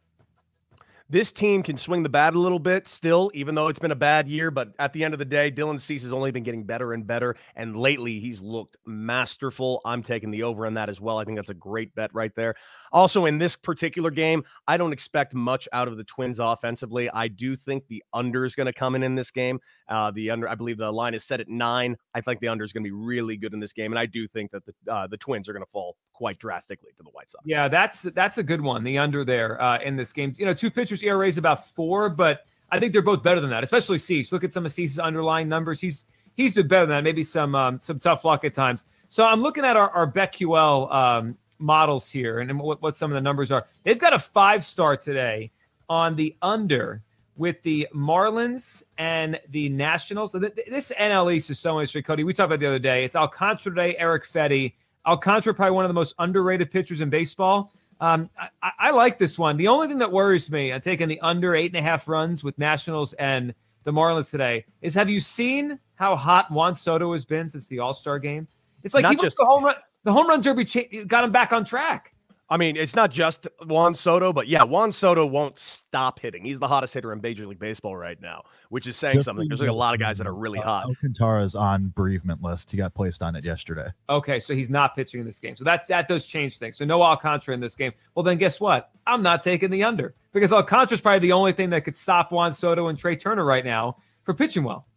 this 1.09 1.31
team 1.31 1.63
can 1.63 1.75
swing 1.75 2.03
the 2.03 2.09
bat 2.09 2.35
a 2.35 2.39
little 2.39 2.59
bit 2.59 2.87
still, 2.87 3.31
even 3.33 3.55
though 3.55 3.67
it's 3.67 3.79
been 3.79 3.91
a 3.91 3.95
bad 3.95 4.27
year. 4.27 4.51
But 4.51 4.73
at 4.77 4.93
the 4.93 5.03
end 5.03 5.13
of 5.15 5.17
the 5.17 5.25
day, 5.25 5.51
Dylan 5.51 5.79
Cease 5.79 6.03
has 6.03 6.13
only 6.13 6.31
been 6.31 6.43
getting 6.43 6.63
better 6.63 6.93
and 6.93 7.05
better. 7.07 7.35
And 7.55 7.75
lately, 7.75 8.19
he's 8.19 8.41
looked 8.41 8.77
masterful. 8.85 9.81
I'm 9.85 10.03
taking 10.03 10.29
the 10.29 10.43
over 10.43 10.67
on 10.67 10.75
that 10.75 10.87
as 10.87 11.01
well. 11.01 11.17
I 11.17 11.25
think 11.25 11.37
that's 11.37 11.49
a 11.49 11.55
great 11.55 11.95
bet 11.95 12.11
right 12.13 12.33
there. 12.35 12.55
Also, 12.91 13.25
in 13.25 13.39
this 13.39 13.55
particular 13.55 14.11
game, 14.11 14.43
I 14.67 14.77
don't 14.77 14.93
expect 14.93 15.33
much 15.33 15.67
out 15.73 15.87
of 15.87 15.97
the 15.97 16.03
Twins 16.03 16.39
offensively. 16.39 17.09
I 17.09 17.27
do 17.27 17.55
think 17.55 17.87
the 17.87 18.03
under 18.13 18.45
is 18.45 18.55
going 18.55 18.67
to 18.67 18.73
come 18.73 18.95
in 18.95 19.01
in 19.01 19.15
this 19.15 19.31
game. 19.31 19.59
Uh, 19.87 20.11
the 20.11 20.29
under, 20.29 20.47
I 20.47 20.55
believe 20.55 20.77
the 20.77 20.91
line 20.91 21.15
is 21.15 21.23
set 21.23 21.39
at 21.39 21.49
nine. 21.49 21.97
I 22.13 22.21
think 22.21 22.39
the 22.39 22.49
under 22.49 22.63
is 22.63 22.71
going 22.71 22.83
to 22.83 22.87
be 22.87 22.95
really 22.95 23.35
good 23.35 23.53
in 23.53 23.59
this 23.59 23.73
game. 23.73 23.91
And 23.91 23.99
I 23.99 24.05
do 24.05 24.27
think 24.27 24.51
that 24.51 24.63
the, 24.65 24.73
uh, 24.91 25.07
the 25.07 25.17
Twins 25.17 25.49
are 25.49 25.53
going 25.53 25.65
to 25.65 25.71
fall 25.71 25.95
quite 26.19 26.37
drastically 26.37 26.91
to 26.97 27.01
the 27.01 27.09
White 27.11 27.31
Sox. 27.31 27.45
Yeah, 27.45 27.69
that's 27.69 28.01
that's 28.01 28.39
a 28.39 28.43
good 28.43 28.59
one. 28.59 28.83
The 28.83 28.97
under 28.97 29.23
there 29.23 29.59
uh, 29.61 29.79
in 29.79 29.95
this 29.95 30.11
game. 30.11 30.35
You 30.37 30.45
know, 30.45 30.53
two 30.53 30.69
pitchers 30.69 31.01
ERA 31.01 31.25
is 31.25 31.37
about 31.37 31.69
four, 31.69 32.09
but 32.09 32.45
I 32.71 32.77
think 32.77 32.91
they're 32.91 33.01
both 33.01 33.23
better 33.23 33.39
than 33.39 33.49
that. 33.51 33.63
Especially 33.63 33.97
Cease. 33.97 34.33
Look 34.33 34.43
at 34.43 34.51
some 34.51 34.65
of 34.65 34.73
Cease's 34.73 34.99
underlying 34.99 35.47
numbers. 35.47 35.79
He's 35.79 36.03
he's 36.35 36.53
been 36.53 36.67
better 36.67 36.87
than 36.87 36.97
that. 36.97 37.03
Maybe 37.05 37.23
some 37.23 37.55
um, 37.55 37.79
some 37.79 37.99
tough 37.99 38.25
luck 38.25 38.43
at 38.43 38.53
times. 38.53 38.85
So 39.07 39.25
I'm 39.25 39.41
looking 39.41 39.63
at 39.63 39.77
our 39.77 39.89
our 39.91 40.11
BetQL 40.11 40.93
um, 40.93 41.37
models 41.57 42.09
here 42.09 42.39
and 42.39 42.59
what, 42.59 42.81
what 42.81 42.97
some 42.97 43.09
of 43.09 43.15
the 43.15 43.21
numbers 43.21 43.49
are. 43.49 43.65
They've 43.85 43.97
got 43.97 44.13
a 44.13 44.19
five 44.19 44.65
star 44.65 44.97
today 44.97 45.51
on 45.87 46.17
the 46.17 46.35
under 46.41 47.01
with 47.37 47.61
the 47.63 47.87
Marlins 47.95 48.83
and 48.97 49.39
the 49.51 49.69
Nationals. 49.69 50.33
This 50.33 50.91
NL 50.99 51.33
East 51.33 51.49
is 51.49 51.59
so 51.59 51.79
interesting, 51.79 52.03
Cody. 52.03 52.25
We 52.25 52.33
talked 52.33 52.47
about 52.47 52.59
the 52.59 52.67
other 52.67 52.79
day. 52.79 53.05
It's 53.05 53.15
Alcantara 53.15 53.73
Day, 53.73 53.95
Erick 53.97 54.27
Fedde. 54.27 54.73
Alcantara, 55.05 55.53
probably 55.53 55.75
one 55.75 55.85
of 55.85 55.89
the 55.89 55.93
most 55.93 56.15
underrated 56.19 56.71
pitchers 56.71 57.01
in 57.01 57.09
baseball. 57.09 57.73
Um, 58.01 58.29
I, 58.61 58.71
I, 58.79 58.91
like 58.91 59.19
this 59.19 59.37
one. 59.37 59.57
The 59.57 59.67
only 59.67 59.87
thing 59.87 59.97
that 59.97 60.11
worries 60.11 60.49
me, 60.49 60.71
I'm 60.71 60.79
taking 60.79 61.09
the 61.09 61.19
under 61.19 61.55
eight 61.55 61.71
and 61.71 61.77
a 61.77 61.81
half 61.81 62.07
runs 62.07 62.43
with 62.43 62.57
Nationals 62.57 63.11
and 63.13 63.53
the 63.83 63.91
Marlins 63.91 64.29
today, 64.29 64.65
is 64.81 64.93
have 64.95 65.09
you 65.09 65.19
seen 65.19 65.79
how 65.95 66.15
hot 66.15 66.49
Juan 66.51 66.75
Soto 66.75 67.11
has 67.13 67.25
been 67.25 67.49
since 67.49 67.65
the 67.65 67.79
All 67.79 67.93
Star 67.93 68.19
game? 68.19 68.47
It's 68.83 68.93
like 68.93 69.03
Not 69.03 69.15
he 69.15 69.21
just 69.21 69.37
the 69.37 69.45
home 69.45 69.65
run. 69.65 69.75
The 70.03 70.13
home 70.13 70.27
run 70.27 70.41
derby 70.41 70.63
cha- 70.63 71.03
got 71.07 71.25
him 71.25 71.31
back 71.31 71.51
on 71.51 71.65
track. 71.65 72.13
I 72.51 72.57
mean, 72.57 72.75
it's 72.75 72.95
not 72.95 73.11
just 73.11 73.47
Juan 73.65 73.93
Soto, 73.93 74.33
but 74.33 74.47
yeah, 74.47 74.63
Juan 74.63 74.91
Soto 74.91 75.23
won't 75.23 75.59
stop 75.59 76.19
hitting. 76.19 76.43
He's 76.43 76.57
the 76.57 76.67
hottest 76.67 76.95
hitter 76.95 77.13
in 77.13 77.21
Major 77.21 77.45
League 77.45 77.59
Baseball 77.59 77.95
right 77.95 78.19
now, 78.19 78.43
which 78.69 78.87
is 78.87 78.97
saying 78.97 79.17
just 79.17 79.25
something. 79.25 79.47
There's 79.47 79.59
like 79.59 79.69
a 79.69 79.73
lot 79.73 79.93
of 79.93 79.99
guys 79.99 80.17
that 80.17 80.25
are 80.25 80.33
really 80.33 80.57
uh, 80.57 80.63
hot. 80.63 80.85
Alcantara's 80.85 81.53
on 81.53 81.93
bereavement 81.95 82.41
list. 82.41 82.71
He 82.71 82.77
got 82.77 82.95
placed 82.95 83.21
on 83.21 83.35
it 83.35 83.45
yesterday. 83.45 83.89
Okay, 84.09 84.39
so 84.39 84.55
he's 84.55 84.71
not 84.71 84.95
pitching 84.95 85.19
in 85.19 85.27
this 85.27 85.39
game. 85.39 85.55
So 85.55 85.63
that 85.63 85.85
that 85.87 86.07
does 86.07 86.25
change 86.25 86.57
things. 86.57 86.77
So 86.77 86.85
no 86.85 87.03
Alcantara 87.03 87.53
in 87.53 87.59
this 87.59 87.75
game. 87.75 87.91
Well, 88.15 88.23
then 88.23 88.37
guess 88.37 88.59
what? 88.59 88.89
I'm 89.05 89.21
not 89.21 89.43
taking 89.43 89.69
the 89.69 89.83
under 89.83 90.15
because 90.33 90.51
Alcantara's 90.51 91.01
probably 91.01 91.19
the 91.19 91.33
only 91.33 91.51
thing 91.51 91.69
that 91.69 91.83
could 91.83 91.95
stop 91.95 92.31
Juan 92.31 92.51
Soto 92.51 92.87
and 92.87 92.97
Trea 92.97 93.15
Turner 93.15 93.45
right 93.45 93.63
now 93.63 93.97
for 94.23 94.33
pitching 94.33 94.63
well. 94.63 94.87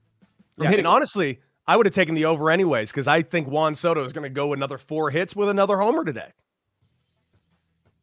Yeah, 0.56 0.70
and 0.70 0.86
honestly, 0.86 1.40
I 1.66 1.76
would 1.76 1.84
have 1.84 1.94
taken 1.94 2.14
the 2.14 2.24
over 2.24 2.50
anyways 2.50 2.90
because 2.90 3.06
I 3.06 3.20
think 3.20 3.46
Juan 3.46 3.74
Soto 3.74 4.04
is 4.06 4.12
going 4.14 4.24
to 4.24 4.30
go 4.30 4.54
another 4.54 4.78
four 4.78 5.10
hits 5.10 5.36
with 5.36 5.50
another 5.50 5.76
homer 5.76 6.04
today 6.04 6.32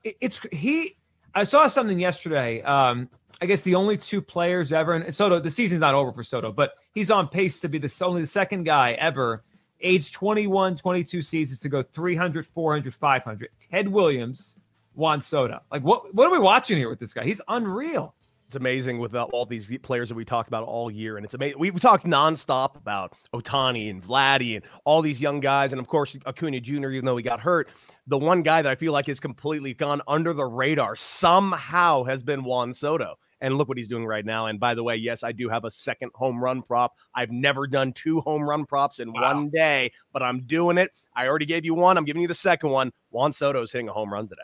it's 0.03 0.39
he. 0.51 0.95
I 1.35 1.43
saw 1.43 1.67
something 1.67 1.99
yesterday. 1.99 2.61
Um, 2.63 3.09
I 3.41 3.45
guess 3.45 3.61
the 3.61 3.75
only 3.75 3.97
two 3.97 4.21
players 4.21 4.73
ever, 4.73 4.93
and 4.93 5.13
Soto, 5.13 5.39
the 5.39 5.51
season's 5.51 5.81
not 5.81 5.95
over 5.95 6.11
for 6.11 6.23
Soto, 6.23 6.51
but 6.51 6.73
he's 6.93 7.09
on 7.09 7.27
pace 7.27 7.61
to 7.61 7.69
be 7.69 7.77
the 7.77 7.93
only 8.03 8.21
the 8.21 8.27
second 8.27 8.63
guy 8.63 8.93
ever, 8.93 9.43
age 9.79 10.11
21, 10.11 10.75
22 10.75 11.21
seasons 11.21 11.59
to 11.61 11.69
go 11.69 11.81
300, 11.81 12.45
400, 12.47 12.93
500. 12.93 13.49
Ted 13.71 13.87
Williams, 13.87 14.57
Juan 14.95 15.21
Soto. 15.21 15.61
Like, 15.71 15.83
what, 15.83 16.13
what 16.13 16.27
are 16.27 16.31
we 16.31 16.39
watching 16.39 16.77
here 16.77 16.89
with 16.89 16.99
this 16.99 17.13
guy? 17.13 17.23
He's 17.23 17.41
unreal 17.47 18.13
it's 18.49 18.55
amazing 18.55 18.97
with 18.97 19.13
uh, 19.13 19.25
all 19.25 19.45
these 19.45 19.71
players 19.83 20.09
that 20.09 20.15
we 20.15 20.25
talked 20.25 20.47
about 20.47 20.63
all 20.63 20.89
year, 20.89 21.17
and 21.17 21.23
it's 21.23 21.35
amazing. 21.35 21.59
We've 21.59 21.79
talked 21.79 22.03
nonstop 22.03 22.75
about 22.75 23.13
Ohtani 23.31 23.91
and 23.91 24.03
Vladdy 24.03 24.55
and 24.55 24.65
all 24.85 25.03
these 25.03 25.21
young 25.21 25.39
guys, 25.39 25.71
and 25.71 25.79
of 25.79 25.85
course 25.85 26.17
Acuna 26.25 26.59
Jr. 26.59 26.89
Even 26.89 27.05
though 27.05 27.15
he 27.15 27.21
got 27.21 27.39
hurt, 27.39 27.69
the 28.07 28.17
one 28.17 28.41
guy 28.41 28.63
that 28.63 28.71
I 28.71 28.73
feel 28.73 28.91
like 28.91 29.05
has 29.05 29.19
completely 29.19 29.75
gone 29.75 30.01
under 30.07 30.33
the 30.33 30.47
radar 30.47 30.95
somehow 30.95 32.05
has 32.05 32.23
been 32.23 32.43
Juan 32.43 32.73
Soto. 32.73 33.19
And 33.39 33.55
look 33.55 33.69
what 33.69 33.77
he's 33.77 33.87
doing 33.87 34.05
right 34.05 34.25
now. 34.25 34.47
And 34.47 34.59
by 34.59 34.73
the 34.73 34.83
way, 34.83 34.95
yes, 34.95 35.23
I 35.23 35.31
do 35.31 35.47
have 35.47 35.63
a 35.63 35.71
second 35.71 36.11
home 36.15 36.43
run 36.43 36.61
prop. 36.61 36.97
I've 37.13 37.31
never 37.31 37.67
done 37.67 37.93
two 37.93 38.19
home 38.19 38.49
run 38.49 38.65
props 38.65 38.99
in 38.99 39.13
wow. 39.13 39.33
one 39.33 39.49
day, 39.49 39.91
but 40.11 40.23
I'm 40.23 40.41
doing 40.41 40.77
it. 40.77 40.89
I 41.15 41.27
already 41.27 41.45
gave 41.45 41.63
you 41.63 41.75
one. 41.75 41.97
I'm 41.97 42.03
giving 42.03 42.21
you 42.21 42.27
the 42.27 42.33
second 42.33 42.71
one. 42.71 42.91
Juan 43.11 43.31
Soto 43.31 43.61
is 43.61 43.71
hitting 43.71 43.87
a 43.89 43.93
home 43.93 44.11
run 44.11 44.27
today. 44.27 44.41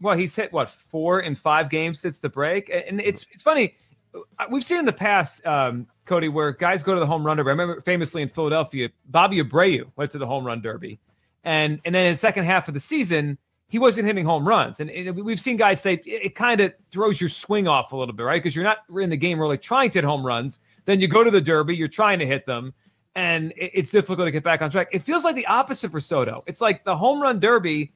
Well, 0.00 0.16
he's 0.16 0.36
hit 0.36 0.52
what 0.52 0.70
four 0.70 1.20
in 1.20 1.34
five 1.34 1.70
games 1.70 2.00
since 2.00 2.18
the 2.18 2.28
break, 2.28 2.70
and 2.70 3.00
it's 3.00 3.26
it's 3.32 3.42
funny. 3.42 3.74
Uh, 4.38 4.46
we've 4.50 4.64
seen 4.64 4.78
in 4.78 4.84
the 4.86 4.92
past, 4.92 5.44
um, 5.46 5.86
Cody, 6.04 6.28
where 6.28 6.52
guys 6.52 6.82
go 6.82 6.94
to 6.94 7.00
the 7.00 7.06
home 7.06 7.24
run 7.24 7.36
derby. 7.36 7.48
I 7.48 7.52
remember 7.52 7.80
famously 7.82 8.22
in 8.22 8.28
Philadelphia, 8.28 8.88
Bobby 9.06 9.42
Abreu 9.42 9.90
went 9.96 10.10
to 10.12 10.18
the 10.18 10.26
home 10.26 10.44
run 10.44 10.60
derby, 10.60 10.98
and 11.44 11.80
and 11.84 11.94
then 11.94 12.06
in 12.06 12.12
the 12.12 12.18
second 12.18 12.44
half 12.44 12.68
of 12.68 12.74
the 12.74 12.80
season, 12.80 13.38
he 13.68 13.78
wasn't 13.78 14.06
hitting 14.06 14.24
home 14.24 14.46
runs. 14.46 14.80
And, 14.80 14.90
and 14.90 15.16
we've 15.16 15.40
seen 15.40 15.56
guys 15.56 15.80
say 15.80 15.94
it, 15.94 16.02
it 16.06 16.34
kind 16.34 16.60
of 16.60 16.74
throws 16.90 17.20
your 17.20 17.30
swing 17.30 17.66
off 17.66 17.92
a 17.92 17.96
little 17.96 18.14
bit, 18.14 18.22
right? 18.22 18.42
Because 18.42 18.54
you're 18.54 18.64
not 18.64 18.78
in 19.00 19.10
the 19.10 19.16
game 19.16 19.38
really 19.38 19.58
trying 19.58 19.90
to 19.90 19.98
hit 19.98 20.04
home 20.04 20.24
runs. 20.24 20.60
Then 20.84 21.00
you 21.00 21.08
go 21.08 21.24
to 21.24 21.30
the 21.30 21.40
derby, 21.40 21.74
you're 21.74 21.88
trying 21.88 22.18
to 22.20 22.26
hit 22.26 22.46
them, 22.46 22.72
and 23.14 23.52
it, 23.56 23.72
it's 23.74 23.90
difficult 23.90 24.26
to 24.26 24.30
get 24.30 24.44
back 24.44 24.62
on 24.62 24.70
track. 24.70 24.88
It 24.92 25.02
feels 25.02 25.24
like 25.24 25.34
the 25.34 25.46
opposite 25.46 25.90
for 25.90 26.00
Soto. 26.00 26.44
It's 26.46 26.60
like 26.60 26.84
the 26.84 26.96
home 26.96 27.20
run 27.20 27.40
derby 27.40 27.92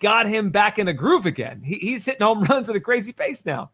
got 0.00 0.26
him 0.26 0.50
back 0.50 0.78
in 0.78 0.88
a 0.88 0.92
groove 0.92 1.26
again. 1.26 1.60
He, 1.62 1.76
he's 1.76 2.04
hitting 2.04 2.22
home 2.22 2.44
runs 2.44 2.68
at 2.68 2.76
a 2.76 2.80
crazy 2.80 3.12
pace 3.12 3.44
now. 3.44 3.70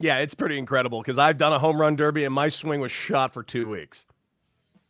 Yeah, 0.00 0.18
it's 0.18 0.34
pretty 0.34 0.58
incredible 0.58 1.02
because 1.02 1.18
I've 1.18 1.38
done 1.38 1.52
a 1.52 1.58
home 1.58 1.80
run 1.80 1.96
derby 1.96 2.24
and 2.24 2.34
my 2.34 2.48
swing 2.48 2.80
was 2.80 2.92
shot 2.92 3.34
for 3.34 3.42
two 3.42 3.68
weeks. 3.68 4.06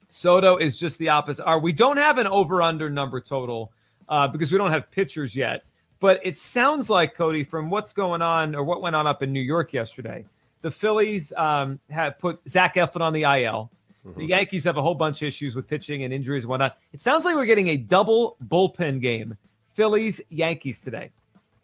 Soto 0.09 0.57
is 0.57 0.76
just 0.76 0.99
the 0.99 1.09
opposite. 1.09 1.45
We 1.61 1.73
don't 1.73 1.97
have 1.97 2.18
an 2.18 2.26
over 2.26 2.62
under 2.62 2.90
number 2.90 3.21
total 3.21 3.73
uh, 4.09 4.28
because 4.28 4.50
we 4.52 4.59
don't 4.59 4.71
have 4.71 4.90
pitchers 4.90 5.35
yet. 5.35 5.64
But 6.00 6.21
it 6.25 6.38
sounds 6.38 6.88
like 6.88 7.14
Cody, 7.14 7.42
from 7.42 7.71
what's 7.71 7.92
going 7.92 8.23
on 8.23 8.54
or 8.54 8.62
what 8.62 8.83
went 8.83 8.95
on 8.95 9.07
up 9.07 9.23
in 9.23 9.33
New 9.33 9.40
York 9.40 9.73
yesterday, 9.73 10.25
the 10.62 10.71
Phillies 10.71 11.33
um, 11.37 11.80
had 11.90 12.18
put 12.18 12.40
Zach 12.49 12.76
Eflin 12.76 13.00
on 13.00 13.12
the 13.12 13.23
IL. 13.23 13.71
Mm-hmm. 14.07 14.18
The 14.18 14.26
Yankees 14.26 14.64
have 14.64 14.76
a 14.76 14.83
whole 14.83 14.95
bunch 14.95 15.23
of 15.23 15.28
issues 15.28 15.57
with 15.57 15.66
pitching 15.66 16.04
and 16.04 16.12
injuries 16.12 16.45
and 16.45 16.50
whatnot. 16.50 16.78
It 16.92 17.00
sounds 17.00 17.25
like 17.25 17.35
we're 17.35 17.47
getting 17.47 17.68
a 17.68 17.76
double 17.76 18.37
bullpen 18.47 19.00
game 19.00 19.37
Phillies, 19.78 20.20
Yankees 20.28 20.80
today. 20.80 21.12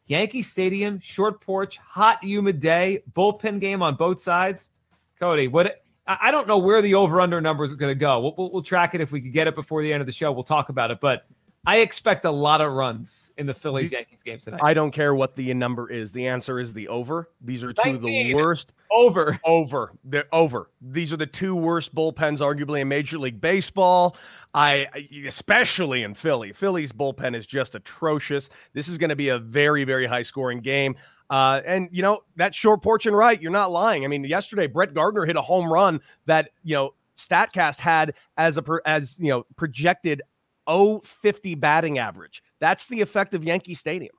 Yankee 0.06 0.40
Stadium, 0.40 1.00
short 1.00 1.40
porch, 1.40 1.78
hot, 1.78 2.22
humid 2.22 2.60
day, 2.60 3.02
bullpen 3.12 3.58
game 3.58 3.82
on 3.82 3.96
both 3.96 4.20
sides. 4.20 4.70
Cody, 5.18 5.48
what 5.48 5.82
I 6.06 6.30
don't 6.30 6.46
know 6.46 6.58
where 6.58 6.80
the 6.80 6.94
over 6.94 7.20
under 7.20 7.40
number 7.40 7.64
is 7.64 7.74
going 7.74 7.90
to 7.90 7.98
go. 7.98 8.20
We'll, 8.20 8.34
we'll, 8.38 8.52
we'll, 8.52 8.62
track 8.62 8.94
it 8.94 9.00
if 9.00 9.10
we 9.10 9.20
can 9.20 9.32
get 9.32 9.48
it 9.48 9.56
before 9.56 9.82
the 9.82 9.92
end 9.92 10.00
of 10.00 10.06
the 10.06 10.12
show. 10.12 10.30
We'll 10.30 10.44
talk 10.44 10.68
about 10.68 10.92
it. 10.92 11.00
But 11.00 11.26
I 11.66 11.78
expect 11.78 12.24
a 12.24 12.30
lot 12.30 12.60
of 12.60 12.72
runs 12.72 13.32
in 13.38 13.46
the 13.46 13.54
Phillies 13.54 13.90
Yankees 13.92 14.22
games 14.22 14.44
tonight. 14.44 14.60
I 14.62 14.74
don't 14.74 14.90
care 14.90 15.14
what 15.14 15.34
the 15.34 15.52
number 15.54 15.90
is. 15.90 16.12
The 16.12 16.28
answer 16.28 16.60
is 16.60 16.74
the 16.74 16.88
over. 16.88 17.30
These 17.40 17.64
are 17.64 17.72
two 17.72 17.92
19. 17.92 17.96
of 17.96 18.02
the 18.02 18.34
worst. 18.34 18.72
Over. 18.90 19.40
Over. 19.44 19.92
They're 20.04 20.26
over. 20.32 20.70
These 20.80 21.12
are 21.12 21.16
the 21.16 21.26
two 21.26 21.54
worst 21.56 21.94
bullpens, 21.94 22.40
arguably, 22.40 22.80
in 22.80 22.88
Major 22.88 23.18
League 23.18 23.40
Baseball. 23.40 24.16
I 24.52 24.86
especially 25.26 26.04
in 26.04 26.14
Philly. 26.14 26.52
Philly's 26.52 26.92
bullpen 26.92 27.34
is 27.34 27.44
just 27.44 27.74
atrocious. 27.74 28.50
This 28.72 28.86
is 28.86 28.98
going 28.98 29.10
to 29.10 29.16
be 29.16 29.30
a 29.30 29.38
very, 29.38 29.82
very 29.82 30.06
high 30.06 30.22
scoring 30.22 30.60
game. 30.60 30.94
Uh, 31.28 31.60
and 31.64 31.88
you 31.90 32.02
know 32.02 32.20
that 32.36 32.54
short 32.54 32.82
porch 32.82 33.06
and 33.06 33.16
right, 33.16 33.40
you're 33.42 33.50
not 33.50 33.72
lying. 33.72 34.04
I 34.04 34.08
mean, 34.08 34.22
yesterday 34.24 34.68
Brett 34.68 34.94
Gardner 34.94 35.24
hit 35.24 35.36
a 35.36 35.42
home 35.42 35.72
run 35.72 36.00
that 36.26 36.50
you 36.62 36.74
know 36.74 36.94
Statcast 37.16 37.80
had 37.80 38.14
as 38.36 38.58
a 38.58 38.64
as 38.84 39.18
you 39.18 39.30
know 39.30 39.44
projected 39.56 40.22
050 40.68 41.54
batting 41.56 41.98
average. 41.98 42.42
That's 42.60 42.88
the 42.88 43.00
effect 43.00 43.34
of 43.34 43.44
Yankee 43.44 43.74
Stadium. 43.74 44.14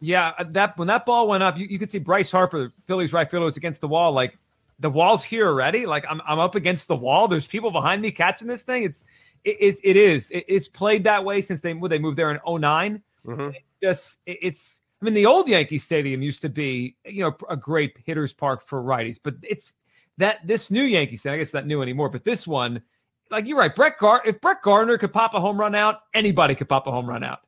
Yeah, 0.00 0.32
uh, 0.38 0.44
that 0.50 0.76
when 0.76 0.88
that 0.88 1.06
ball 1.06 1.28
went 1.28 1.42
up, 1.42 1.56
you, 1.56 1.66
you 1.66 1.78
could 1.78 1.90
see 1.90 1.98
Bryce 1.98 2.30
Harper, 2.30 2.72
Phillies 2.86 3.12
right 3.12 3.30
fielder, 3.30 3.46
was 3.46 3.56
against 3.56 3.80
the 3.80 3.88
wall. 3.88 4.12
Like 4.12 4.38
the 4.78 4.90
wall's 4.90 5.24
here 5.24 5.46
already. 5.46 5.86
Like 5.86 6.04
I'm 6.08 6.20
I'm 6.26 6.38
up 6.38 6.54
against 6.54 6.88
the 6.88 6.96
wall. 6.96 7.28
There's 7.28 7.46
people 7.46 7.70
behind 7.70 8.02
me 8.02 8.10
catching 8.10 8.48
this 8.48 8.62
thing. 8.62 8.84
It's 8.84 9.04
it 9.44 9.56
it, 9.58 9.80
it 9.82 9.96
is. 9.96 10.30
It, 10.30 10.44
it's 10.48 10.68
played 10.68 11.04
that 11.04 11.24
way 11.24 11.40
since 11.40 11.60
they 11.60 11.72
they 11.72 11.98
moved 11.98 12.18
there 12.18 12.30
in 12.30 12.40
9 12.60 13.02
mm-hmm. 13.26 13.50
just 13.82 14.20
it, 14.26 14.38
it's. 14.42 14.82
I 15.00 15.04
mean, 15.04 15.14
the 15.14 15.26
old 15.26 15.46
Yankee 15.46 15.78
Stadium 15.78 16.22
used 16.22 16.40
to 16.40 16.48
be, 16.48 16.96
you 17.04 17.22
know, 17.22 17.36
a 17.50 17.56
great 17.56 17.98
hitters 18.06 18.32
park 18.32 18.66
for 18.66 18.82
righties, 18.82 19.20
but 19.22 19.34
it's 19.42 19.74
that 20.16 20.46
this 20.46 20.70
new 20.70 20.82
Yankee 20.82 21.16
Stadium. 21.16 21.34
I 21.34 21.38
guess 21.38 21.52
not 21.52 21.66
new 21.66 21.82
anymore, 21.82 22.08
but 22.08 22.24
this 22.24 22.46
one 22.46 22.82
like 23.30 23.46
you're 23.46 23.58
right, 23.58 23.74
Brett 23.74 23.98
Gar. 23.98 24.22
If 24.24 24.40
Brett 24.40 24.62
Gardner 24.62 24.98
could 24.98 25.12
pop 25.12 25.34
a 25.34 25.40
home 25.40 25.58
run 25.58 25.74
out, 25.74 26.00
anybody 26.14 26.54
could 26.54 26.68
pop 26.68 26.86
a 26.86 26.90
home 26.90 27.08
run 27.08 27.24
out. 27.24 27.40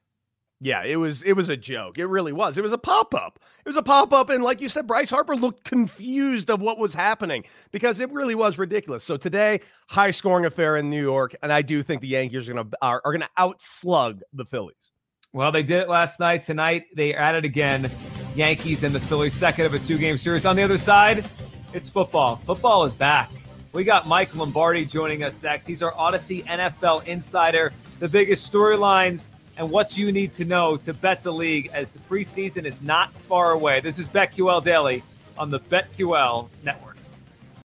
Yeah, 0.60 0.82
it 0.84 0.96
was 0.96 1.22
it 1.22 1.34
was 1.34 1.48
a 1.48 1.56
joke. 1.56 1.98
It 1.98 2.06
really 2.06 2.32
was. 2.32 2.58
It 2.58 2.62
was 2.62 2.72
a 2.72 2.78
pop 2.78 3.14
up. 3.14 3.38
It 3.64 3.68
was 3.68 3.76
a 3.76 3.82
pop 3.82 4.12
up, 4.12 4.28
and 4.28 4.42
like 4.42 4.60
you 4.60 4.68
said, 4.68 4.88
Bryce 4.88 5.08
Harper 5.08 5.36
looked 5.36 5.62
confused 5.64 6.50
of 6.50 6.60
what 6.60 6.78
was 6.78 6.94
happening 6.94 7.44
because 7.70 8.00
it 8.00 8.10
really 8.10 8.34
was 8.34 8.58
ridiculous. 8.58 9.04
So 9.04 9.16
today, 9.16 9.60
high 9.88 10.10
scoring 10.10 10.46
affair 10.46 10.76
in 10.76 10.90
New 10.90 11.00
York, 11.00 11.36
and 11.42 11.52
I 11.52 11.62
do 11.62 11.82
think 11.84 12.00
the 12.00 12.08
Yankees 12.08 12.48
are 12.48 12.54
gonna 12.54 12.68
are, 12.82 13.00
are 13.04 13.12
gonna 13.12 13.30
outslug 13.38 14.22
the 14.32 14.44
Phillies. 14.44 14.92
Well, 15.32 15.52
they 15.52 15.62
did 15.62 15.82
it 15.82 15.88
last 15.88 16.18
night. 16.18 16.42
Tonight 16.42 16.86
they 16.96 17.14
at 17.14 17.36
it 17.36 17.44
again. 17.44 17.88
Yankees 18.34 18.82
and 18.82 18.92
the 18.92 19.00
Phillies, 19.00 19.34
second 19.34 19.66
of 19.66 19.74
a 19.74 19.78
two 19.78 19.96
game 19.98 20.18
series. 20.18 20.44
On 20.44 20.56
the 20.56 20.62
other 20.62 20.78
side, 20.78 21.24
it's 21.72 21.88
football. 21.88 22.36
Football 22.36 22.84
is 22.84 22.94
back. 22.94 23.30
We 23.72 23.84
got 23.84 24.08
Mike 24.08 24.34
Lombardi 24.34 24.86
joining 24.86 25.24
us 25.24 25.42
next. 25.42 25.66
He's 25.66 25.82
our 25.82 25.92
Audacy 25.92 26.42
NFL 26.46 27.06
insider. 27.06 27.72
The 27.98 28.08
biggest 28.08 28.50
storylines 28.50 29.32
and 29.58 29.70
what 29.70 29.94
you 29.94 30.10
need 30.10 30.32
to 30.34 30.46
know 30.46 30.78
to 30.78 30.94
bet 30.94 31.22
the 31.22 31.32
league 31.32 31.68
as 31.74 31.90
the 31.90 31.98
preseason 31.98 32.64
is 32.64 32.80
not 32.80 33.12
far 33.12 33.52
away. 33.52 33.80
This 33.80 33.98
is 33.98 34.08
BetQL 34.08 34.64
Daily 34.64 35.02
on 35.36 35.50
the 35.50 35.60
BetQL 35.60 36.48
Network. 36.64 36.87